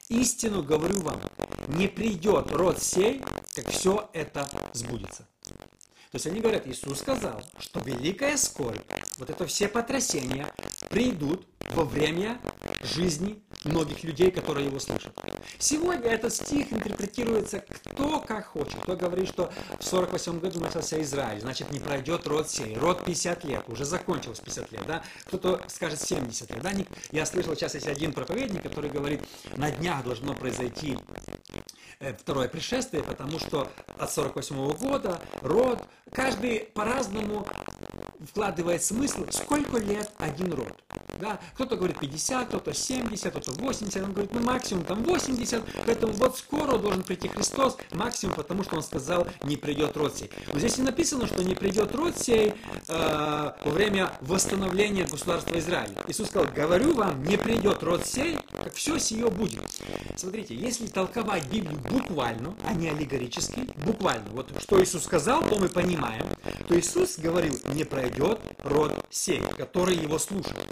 Истину 0.08 0.62
говорю 0.62 1.00
вам, 1.00 1.20
не 1.68 1.88
придет 1.88 2.52
род 2.52 2.82
сей, 2.82 3.22
как 3.54 3.68
все 3.70 4.10
это 4.12 4.48
сбудется. 4.74 5.26
То 6.10 6.14
есть 6.14 6.26
они 6.26 6.40
говорят, 6.40 6.66
Иисус 6.66 7.00
сказал, 7.00 7.42
что 7.58 7.80
великая 7.80 8.36
скорбь, 8.36 8.80
вот 9.18 9.28
это 9.28 9.46
все 9.46 9.68
потрясения 9.68 10.46
придут 10.88 11.46
во 11.72 11.84
время 11.84 12.40
жизни 12.82 13.42
многих 13.64 14.04
людей, 14.04 14.30
которые 14.30 14.66
его 14.66 14.78
слышат. 14.78 15.12
Сегодня 15.58 16.10
этот 16.10 16.32
стих 16.32 16.72
интерпретируется 16.72 17.60
кто 17.60 18.20
как 18.20 18.46
хочет. 18.46 18.80
Кто 18.82 18.96
говорит, 18.96 19.28
что 19.28 19.52
в 19.78 19.84
48 19.84 20.40
году 20.40 20.60
начался 20.60 21.00
Израиль, 21.02 21.40
значит 21.40 21.70
не 21.72 21.78
пройдет 21.78 22.26
род 22.26 22.48
сей. 22.48 22.76
Род 22.76 23.04
50 23.04 23.44
лет, 23.44 23.64
уже 23.68 23.84
закончилось 23.84 24.40
50 24.40 24.72
лет. 24.72 24.82
Да? 24.86 25.02
Кто-то 25.24 25.60
скажет 25.68 26.00
70 26.00 26.50
лет. 26.50 26.62
Да? 26.62 26.72
Я 27.10 27.26
слышал 27.26 27.54
сейчас 27.54 27.74
есть 27.74 27.88
один 27.88 28.12
проповедник, 28.12 28.62
который 28.62 28.90
говорит, 28.90 29.22
на 29.56 29.70
днях 29.70 30.04
должно 30.04 30.34
произойти 30.34 30.96
э, 32.00 32.14
второе 32.14 32.48
пришествие, 32.48 33.02
потому 33.02 33.38
что 33.38 33.70
от 33.98 34.10
48 34.10 34.72
года 34.72 35.20
род, 35.42 35.82
каждый 36.12 36.60
по-разному 36.74 37.46
вкладывает 38.26 38.82
смысл, 38.82 39.26
сколько 39.30 39.78
лет 39.78 40.10
один 40.18 40.52
род. 40.52 40.74
Да? 41.20 41.40
Кто-то 41.54 41.76
говорит 41.76 41.98
50, 41.98 42.48
кто-то 42.48 42.74
70, 42.74 43.30
кто-то 43.30 43.52
80, 43.52 44.02
он 44.02 44.12
говорит, 44.12 44.32
ну 44.34 44.40
максимум 44.40 44.84
там 44.84 45.02
80, 45.02 45.62
поэтому 45.86 46.12
вот 46.14 46.38
скоро 46.38 46.78
должен 46.78 47.02
прийти 47.02 47.28
Христос, 47.28 47.76
максимум, 47.92 48.34
потому 48.34 48.62
что 48.62 48.76
он 48.76 48.82
сказал, 48.82 49.26
не 49.42 49.56
придет 49.56 49.96
род 49.96 50.16
сей. 50.16 50.30
Но 50.52 50.58
здесь 50.58 50.78
и 50.78 50.82
написано, 50.82 51.26
что 51.26 51.42
не 51.42 51.54
придет 51.54 51.94
род 51.94 52.16
сей 52.16 52.54
э, 52.88 53.52
во 53.64 53.70
время 53.70 54.12
восстановления 54.20 55.04
государства 55.04 55.58
Израиля. 55.58 55.94
Иисус 56.06 56.28
сказал, 56.28 56.50
говорю 56.54 56.94
вам, 56.94 57.22
не 57.24 57.36
придет 57.36 57.82
род 57.82 58.06
сей, 58.06 58.38
как 58.52 58.74
все 58.74 58.98
сие 58.98 59.28
будет. 59.28 59.62
Смотрите, 60.16 60.54
если 60.54 60.86
толковать 60.86 61.46
Библию 61.48 61.78
буквально, 61.90 62.54
а 62.64 62.74
не 62.74 62.88
аллегорически, 62.88 63.68
буквально, 63.84 64.28
вот 64.32 64.50
что 64.60 64.82
Иисус 64.82 65.04
сказал, 65.04 65.42
то 65.42 65.56
мы 65.56 65.68
понимаем, 65.68 66.24
то 66.66 66.78
Иисус 66.78 67.18
говорил, 67.18 67.58
не 67.74 67.84
пройдет 68.08 68.40
род 68.64 68.92
сей, 69.10 69.40
который 69.56 69.96
его 69.96 70.18
слушает 70.18 70.68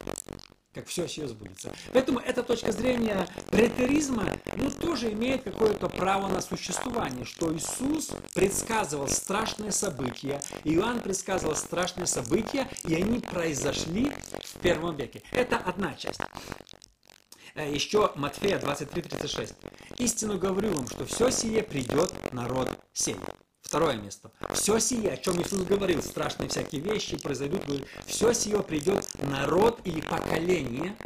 как 0.75 0.89
все 0.89 1.09
сие 1.09 1.27
сбудется. 1.27 1.73
Поэтому 1.95 2.19
эта 2.19 2.43
точка 2.43 2.71
зрения 2.71 3.27
претеризма, 3.51 4.25
ну, 4.59 4.71
тоже 4.71 5.11
имеет 5.13 5.43
какое-то 5.43 5.89
право 5.89 6.29
на 6.29 6.43
существование, 6.43 7.25
что 7.25 7.57
Иисус 7.57 8.11
предсказывал 8.35 9.09
страшные 9.09 9.73
события, 9.73 10.39
Иоанн 10.65 11.01
предсказывал 11.01 11.57
страшные 11.57 12.07
события, 12.07 12.69
и 12.85 12.95
они 12.95 13.21
произошли 13.21 14.13
в 14.45 14.59
первом 14.59 14.97
веке. 14.97 15.23
Это 15.33 15.57
одна 15.57 15.95
часть. 15.95 16.21
Э, 17.55 17.73
Еще 17.73 18.13
Матфея 18.15 18.59
23:36. 18.59 19.55
«Истину 19.97 20.37
говорю 20.37 20.75
вам, 20.75 20.87
что 20.89 21.07
все 21.07 21.31
сие 21.31 21.63
придет 21.63 22.13
народ 22.35 22.69
сей». 22.93 23.17
Второе 23.67 23.97
место. 23.97 24.31
Все 24.53 24.79
сие, 24.79 25.11
о 25.11 25.17
чем 25.17 25.43
Иисус 25.43 25.63
говорил, 25.63 26.01
страшные 26.01 26.49
всякие 26.49 26.81
вещи 26.81 27.19
произойдут, 27.19 27.63
все 28.07 28.33
сие 28.33 28.63
придет 28.63 29.05
народ 29.25 29.81
или 29.83 30.01
поколение, 30.01 30.97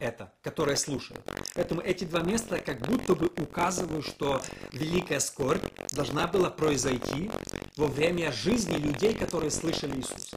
это, 0.00 0.30
которое 0.42 0.76
слушает. 0.76 1.22
Поэтому 1.54 1.80
эти 1.80 2.04
два 2.04 2.20
места 2.20 2.58
как 2.58 2.80
будто 2.86 3.14
бы 3.14 3.28
указывают, 3.38 4.04
что 4.04 4.42
великая 4.72 5.18
скорбь 5.18 5.64
должна 5.92 6.26
была 6.26 6.50
произойти 6.50 7.30
во 7.78 7.86
время 7.86 8.30
жизни 8.32 8.76
людей, 8.76 9.14
которые 9.14 9.50
слышали 9.50 9.96
Иисуса. 9.96 10.36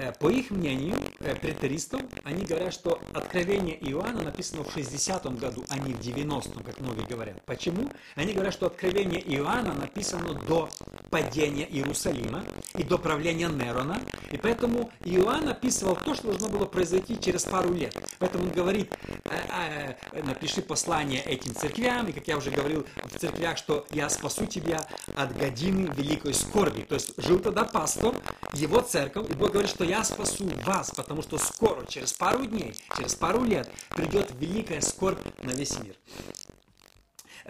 Э, 0.00 0.12
по 0.18 0.30
их 0.30 0.50
мнению, 0.50 0.96
э, 1.18 1.34
претеристов, 1.36 2.00
они 2.24 2.46
говорят, 2.46 2.72
что 2.72 2.98
откровение 3.12 3.76
Иоанна 3.90 4.22
написано 4.22 4.64
в 4.64 4.74
60-м 4.74 5.36
году, 5.36 5.62
а 5.68 5.78
не 5.78 5.92
в 5.92 6.00
90-м, 6.00 6.64
как 6.64 6.80
многие 6.80 7.06
говорят. 7.06 7.42
Почему? 7.44 7.86
Они 8.14 8.32
говорят, 8.32 8.54
что 8.54 8.68
откровение 8.68 9.20
Иоанна 9.36 9.74
написано 9.74 10.32
до 10.48 10.70
падения 11.10 11.68
Иерусалима 11.68 12.42
и 12.78 12.82
до 12.82 12.96
правления 12.96 13.48
Нерона, 13.48 14.00
и 14.32 14.38
поэтому 14.38 14.90
Иоанн 15.04 15.50
описывал 15.50 15.96
то, 15.96 16.14
что 16.14 16.28
должно 16.28 16.48
было 16.48 16.64
произойти 16.64 17.20
через 17.20 17.42
пару 17.42 17.70
лет. 17.74 17.94
Поэтому 18.18 18.44
он 18.44 18.50
говорит, 18.52 18.90
«Э, 19.24 19.96
напиши 20.22 20.62
послание 20.62 21.20
этим 21.20 21.54
церквям, 21.54 22.06
и 22.06 22.12
как 22.12 22.26
я 22.26 22.38
уже 22.38 22.50
говорил 22.50 22.86
в 23.04 23.18
церквях, 23.18 23.58
что 23.58 23.84
я 23.90 24.08
спасу 24.08 24.46
тебя 24.46 24.80
от 25.14 25.36
годины 25.36 25.92
великой 25.94 26.32
скорби. 26.32 26.86
То 26.88 26.94
есть 26.94 27.12
жил 27.18 27.38
тогда 27.38 27.64
пастор, 27.64 28.14
его 28.54 28.80
церковь, 28.80 29.28
и 29.28 29.34
Бог 29.34 29.50
говорит, 29.50 29.70
что 29.70 29.89
я 29.90 30.04
спасу 30.04 30.48
вас, 30.64 30.92
потому 30.92 31.20
что 31.20 31.36
скоро, 31.36 31.84
через 31.86 32.12
пару 32.12 32.46
дней, 32.46 32.74
через 32.96 33.16
пару 33.16 33.42
лет 33.42 33.68
придет 33.88 34.30
великая 34.38 34.80
скорбь 34.80 35.18
на 35.42 35.50
весь 35.50 35.76
мир. 35.80 35.96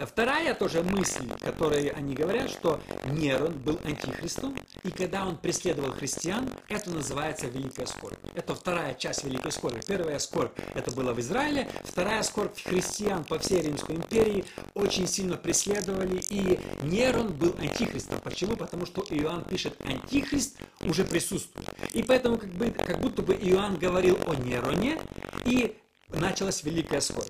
Вторая 0.05 0.55
тоже 0.55 0.81
мысль, 0.83 1.29
которой 1.39 1.89
они 1.89 2.15
говорят, 2.15 2.49
что 2.49 2.79
Нерон 3.11 3.53
был 3.53 3.79
антихристом, 3.83 4.57
и 4.83 4.89
когда 4.89 5.25
он 5.25 5.37
преследовал 5.37 5.91
христиан, 5.91 6.49
это 6.69 6.89
называется 6.89 7.47
Великая 7.47 7.85
Скорбь. 7.85 8.17
Это 8.33 8.55
вторая 8.55 8.95
часть 8.95 9.23
Великой 9.23 9.51
Скорби. 9.51 9.81
Первая 9.85 10.19
скорбь, 10.19 10.57
это 10.73 10.91
было 10.91 11.13
в 11.13 11.19
Израиле, 11.19 11.67
вторая 11.83 12.23
скорбь 12.23 12.59
христиан 12.63 13.23
по 13.23 13.37
всей 13.39 13.61
Римской 13.61 13.95
империи 13.95 14.45
очень 14.73 15.07
сильно 15.07 15.37
преследовали, 15.37 16.21
и 16.29 16.59
Нерон 16.83 17.27
был 17.33 17.55
антихристом. 17.59 18.19
Почему? 18.21 18.55
Потому 18.55 18.85
что 18.85 19.05
Иоанн 19.09 19.43
пишет, 19.43 19.75
антихрист 19.85 20.57
уже 20.81 21.03
присутствует. 21.03 21.67
И 21.93 22.01
поэтому 22.01 22.37
как, 22.37 22.49
бы, 22.51 22.71
как 22.71 22.99
будто 22.99 23.21
бы 23.21 23.33
Иоанн 23.33 23.77
говорил 23.77 24.17
о 24.25 24.35
Нероне, 24.35 24.99
и 25.45 25.77
началась 26.09 26.63
Великая 26.63 27.01
Скорбь. 27.01 27.29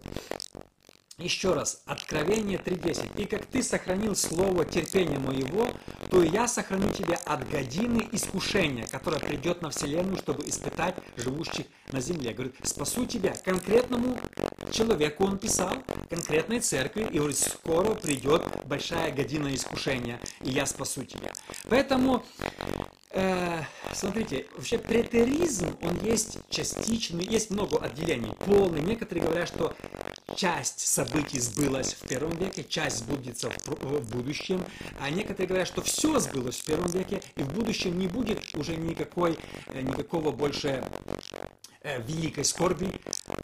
Еще 1.21 1.53
раз, 1.53 1.83
Откровение 1.85 2.57
3.10. 2.57 3.21
«И 3.21 3.25
как 3.25 3.45
ты 3.45 3.61
сохранил 3.61 4.15
слово 4.15 4.65
терпения 4.65 5.19
моего, 5.19 5.67
то 6.09 6.23
и 6.23 6.29
я 6.29 6.47
сохраню 6.47 6.89
тебя 6.91 7.19
от 7.25 7.47
годины 7.49 8.09
искушения, 8.11 8.87
которое 8.87 9.19
придет 9.19 9.61
на 9.61 9.69
вселенную, 9.69 10.17
чтобы 10.17 10.43
испытать 10.47 10.95
живущих 11.17 11.67
на 11.91 12.01
земле». 12.01 12.33
Говорит, 12.33 12.55
спасу 12.63 13.05
тебя. 13.05 13.35
Конкретному 13.45 14.17
человеку 14.71 15.25
он 15.25 15.37
писал, 15.37 15.75
конкретной 16.09 16.59
церкви, 16.59 17.07
и 17.11 17.19
говорит, 17.19 17.37
скоро 17.37 17.93
придет 17.93 18.43
большая 18.65 19.11
година 19.11 19.53
искушения, 19.53 20.19
и 20.43 20.49
я 20.49 20.65
спасу 20.65 21.03
тебя. 21.03 21.31
Поэтому 21.69 22.23
Э, 23.13 23.63
смотрите, 23.93 24.45
вообще 24.55 24.77
претеризм, 24.77 25.75
он 25.81 25.99
есть 26.01 26.37
частичный, 26.49 27.25
есть 27.25 27.49
много 27.49 27.77
отделений, 27.77 28.31
полный. 28.45 28.81
Некоторые 28.81 29.25
говорят, 29.25 29.49
что 29.49 29.75
часть 30.41 30.79
событий 30.79 31.39
сбылась 31.39 31.93
в 31.93 32.07
первом 32.07 32.35
веке, 32.35 32.63
часть 32.63 32.97
сбудется 32.97 33.51
в, 33.67 34.09
будущем, 34.09 34.65
а 34.99 35.11
некоторые 35.11 35.47
говорят, 35.47 35.67
что 35.67 35.83
все 35.83 36.17
сбылось 36.17 36.57
в 36.57 36.65
первом 36.65 36.89
веке, 36.89 37.21
и 37.35 37.43
в 37.43 37.53
будущем 37.53 37.99
не 37.99 38.07
будет 38.07 38.39
уже 38.55 38.75
никакой, 38.75 39.37
э, 39.67 39.81
никакого 39.81 40.31
больше 40.31 40.83
э, 41.83 42.01
великой 42.01 42.43
скорби, 42.43 42.89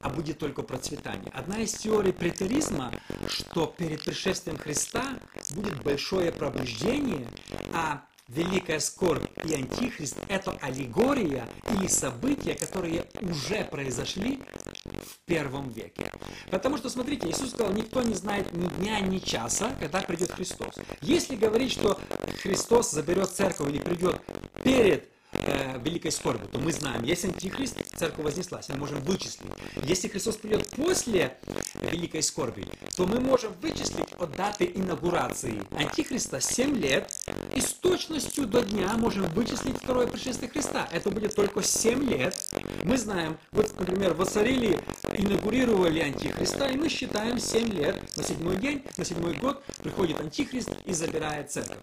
а 0.02 0.10
будет 0.10 0.40
только 0.40 0.64
процветание. 0.64 1.32
Одна 1.36 1.60
из 1.60 1.74
теорий 1.74 2.14
претеризма, 2.14 2.92
что 3.28 3.68
перед 3.68 4.04
пришествием 4.04 4.58
Христа 4.58 5.20
будет 5.52 5.80
большое 5.84 6.32
пробуждение, 6.32 7.28
а 7.76 8.02
Великая 8.28 8.82
скорбь 8.82 9.24
и 9.46 9.54
Антихрист– 9.54 10.18
это 10.28 10.52
аллегория 10.62 11.48
или 11.72 11.88
события, 11.88 12.56
которые 12.56 13.06
уже 13.22 13.64
произошли 13.64 14.42
в 14.84 15.26
первом 15.26 15.70
веке. 15.70 16.12
Потому 16.50 16.78
что, 16.78 16.90
смотрите, 16.90 17.30
Иисус 17.30 17.52
сказал, 17.52 17.74
никто 17.74 18.02
не 18.02 18.14
знает 18.14 18.54
ни 18.54 18.68
дня, 18.80 19.00
ни 19.00 19.20
часа, 19.20 19.72
когда 19.80 20.02
придет 20.02 20.32
Христос. 20.32 20.76
Если 21.02 21.36
говорить, 21.36 21.72
что 21.72 22.00
Христос 22.42 22.92
заберет 22.92 23.30
церковь 23.30 23.70
или 23.70 23.80
придет 23.80 24.22
перед 24.64 25.10
э, 25.38 25.80
великой 25.84 26.12
скорби, 26.12 26.46
то 26.52 26.60
мы 26.60 26.72
знаем, 26.72 27.04
если 27.04 27.28
антихрист, 27.28 27.78
церковь 27.96 28.26
вознеслась, 28.26 28.70
мы 28.70 28.78
можем 28.78 29.00
вычислить. 29.02 29.48
Если 29.84 30.08
Христос 30.08 30.38
придет 30.38 30.70
после 30.72 31.38
великой 31.82 32.24
скорби, 32.24 32.66
то 32.96 33.06
мы 33.06 33.20
можем 33.20 33.54
вычислить 33.62 34.14
от 34.18 34.36
даты 34.36 34.72
инаугурации 34.74 35.62
антихриста 35.78 36.42
7 36.42 36.76
лет 36.78 37.12
и 37.56 37.62
с 37.62 37.74
точностью 37.74 38.48
до 38.48 38.62
дня 38.62 38.96
можем 38.98 39.26
вычислить 39.34 39.78
второе 39.78 40.08
пришествие 40.08 40.50
Христа. 40.50 40.88
Это 40.92 41.10
будет 41.10 41.36
только 41.36 41.62
7 41.64 42.10
лет. 42.10 42.36
Мы 42.84 42.98
знаем, 42.98 43.38
вот, 43.52 43.78
например, 43.80 44.14
воцарили, 44.14 44.80
инаугурировали 45.14 46.00
антихриста, 46.00 46.68
и 46.68 46.78
мы 46.78 46.90
считаем 46.90 47.40
7 47.40 47.70
лет 47.74 48.18
на 48.18 48.24
седьмой 48.24 48.58
день, 48.58 48.84
на 48.98 49.06
седьмой 49.06 49.36
год 49.36 49.64
приходит 49.84 50.20
антихрист 50.20 50.70
и 50.86 50.94
забирает 50.94 51.52
церковь. 51.52 51.78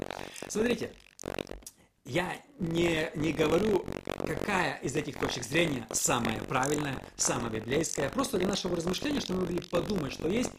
Смотрите, 0.49 0.91
я 2.05 2.37
не, 2.59 3.11
не 3.15 3.33
говорю, 3.33 3.85
какая 4.27 4.79
из 4.83 4.95
этих 4.95 5.19
точек 5.19 5.45
зрения 5.45 5.87
самая 5.91 6.39
правильная, 6.41 7.03
самая 7.17 7.51
библейская. 7.51 8.09
Просто 8.11 8.39
для 8.39 8.47
нашего 8.47 8.77
размышления, 8.77 9.21
что 9.21 9.33
мы 9.33 9.41
могли 9.41 9.61
подумать, 9.61 10.13
что 10.13 10.29
есть 10.29 10.51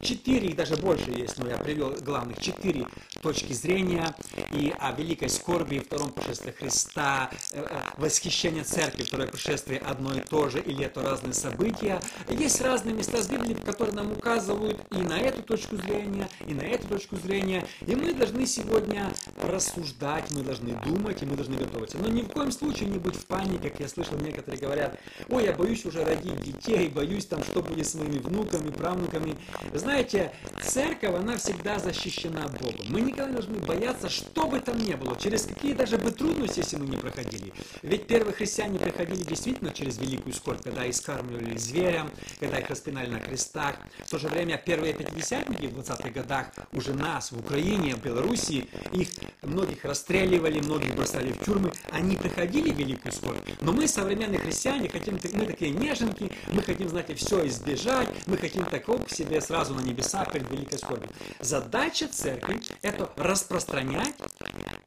четыре, 0.00 0.48
и 0.48 0.54
даже 0.54 0.76
больше 0.76 1.10
есть, 1.10 1.38
но 1.38 1.48
я 1.48 1.56
привел 1.56 1.90
главных 2.00 2.40
четыре 2.40 2.86
точки 3.22 3.52
зрения 3.52 4.14
и 4.52 4.74
о 4.78 4.92
великой 4.92 5.28
скорби, 5.28 5.78
втором 5.78 6.10
пришествии 6.10 6.50
Христа, 6.50 7.30
э, 7.52 7.64
э, 7.68 7.80
восхищение 7.98 8.64
церкви, 8.64 9.04
второе 9.04 9.28
пришествие 9.28 9.78
одно 9.78 10.12
и 10.14 10.20
то 10.20 10.48
же, 10.48 10.60
или 10.60 10.84
это 10.84 11.02
разные 11.02 11.34
события. 11.34 12.00
Есть 12.28 12.60
разные 12.60 12.94
места 12.94 13.22
с 13.22 13.28
Библии, 13.28 13.54
которые 13.54 13.94
нам 13.94 14.12
указывают 14.12 14.80
и 14.90 14.98
на 14.98 15.18
эту 15.18 15.42
точку 15.42 15.76
зрения, 15.76 16.28
и 16.46 16.54
на 16.54 16.62
эту 16.62 16.88
точку 16.88 17.16
зрения. 17.16 17.66
И 17.86 17.94
мы 17.94 18.12
должны 18.12 18.46
сегодня 18.46 19.10
рассуждать, 19.40 20.30
мы 20.32 20.42
должны 20.42 20.72
думать, 20.84 20.93
думать, 20.94 21.22
и 21.22 21.26
мы 21.26 21.36
должны 21.36 21.56
готовиться. 21.56 21.98
Но 21.98 22.08
ни 22.08 22.22
в 22.22 22.28
коем 22.28 22.50
случае 22.50 22.88
не 22.88 22.98
быть 22.98 23.16
в 23.16 23.26
панике, 23.26 23.70
как 23.70 23.80
я 23.80 23.88
слышал, 23.88 24.16
некоторые 24.18 24.60
говорят, 24.60 24.98
ой, 25.28 25.44
я 25.44 25.52
боюсь 25.52 25.84
уже 25.84 26.04
родить 26.04 26.40
детей, 26.40 26.88
боюсь 26.88 27.26
там, 27.26 27.42
что 27.42 27.62
будет 27.62 27.86
с 27.86 27.94
моими 27.94 28.18
внуками, 28.18 28.70
правнуками. 28.70 29.36
Знаете, 29.72 30.32
церковь, 30.62 31.14
она 31.14 31.36
всегда 31.36 31.78
защищена 31.78 32.48
Богом. 32.60 32.86
Мы 32.88 33.00
никогда 33.00 33.26
не 33.26 33.32
должны 33.32 33.58
бояться, 33.58 34.08
что 34.08 34.46
бы 34.46 34.60
там 34.60 34.78
ни 34.78 34.94
было, 34.94 35.16
через 35.16 35.42
какие 35.42 35.72
даже 35.72 35.98
бы 35.98 36.10
трудности, 36.10 36.60
если 36.60 36.76
мы 36.76 36.86
не 36.86 36.96
проходили. 36.96 37.52
Ведь 37.82 38.06
первые 38.06 38.34
христиане 38.34 38.78
проходили 38.78 39.22
действительно 39.22 39.72
через 39.72 39.98
великую 39.98 40.32
скорбь, 40.32 40.62
когда 40.62 40.88
искармливали 40.88 41.56
зверя, 41.56 42.06
когда 42.38 42.58
их 42.58 42.68
распинали 42.70 43.10
на 43.10 43.18
крестах. 43.18 43.76
В 44.04 44.10
то 44.10 44.18
же 44.18 44.28
время 44.28 44.60
первые 44.64 44.94
пятидесятники 44.94 45.66
в 45.66 45.78
20-х 45.78 46.10
годах 46.10 46.48
уже 46.72 46.94
нас 46.94 47.32
в 47.32 47.38
Украине, 47.38 47.94
в 47.96 48.02
Белоруссии, 48.02 48.68
их 48.92 49.08
многих 49.44 49.84
расстреливали, 49.84 50.60
многих 50.60 50.94
бросали 50.94 51.32
в 51.32 51.44
тюрьмы, 51.44 51.72
они 51.90 52.16
проходили 52.16 52.70
великую 52.70 53.12
скорбь. 53.12 53.38
Но 53.60 53.72
мы, 53.72 53.88
современные 53.88 54.38
христиане, 54.38 54.88
хотим, 54.88 55.18
мы 55.34 55.46
такие 55.46 55.70
неженки, 55.70 56.30
мы 56.52 56.62
хотим, 56.62 56.88
знаете, 56.88 57.14
все 57.14 57.46
избежать, 57.46 58.08
мы 58.26 58.36
хотим 58.36 58.64
такого 58.64 59.02
к 59.02 59.10
себе 59.10 59.40
сразу 59.40 59.74
на 59.74 59.80
небеса 59.80 60.24
перед 60.24 60.50
великой 60.50 60.78
скорбью. 60.78 61.10
Задача 61.40 62.08
церкви– 62.08 62.60
это 62.82 63.10
распространять 63.16 64.14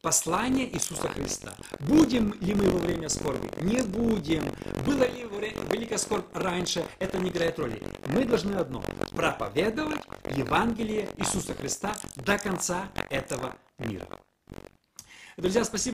послание 0.02 0.74
Иисуса 0.74 1.10
Христа. 1.10 1.54
Будем 1.80 2.34
ли 2.42 2.54
мы 2.54 2.70
во 2.70 2.80
время 2.80 3.10
скорби? 3.10 3.50
Не 3.62 3.82
будем. 3.82 4.44
Было 4.86 5.04
ли 5.04 5.28
великая 5.72 5.98
скорбь 5.98 6.26
раньше? 6.34 6.86
Это 7.00 7.18
не 7.20 7.30
играет 7.30 7.60
роли. 7.60 7.82
Мы 8.08 8.26
должны 8.26 8.56
одно– 8.56 8.84
проповедовать 9.12 10.02
Евангелие 10.36 11.10
Иисуса 11.18 11.54
Христа 11.54 11.96
до 12.16 12.38
конца 12.38 12.90
этого 13.10 13.56
мира. 13.80 14.08
Друзья, 15.38 15.64
спасибо. 15.64 15.84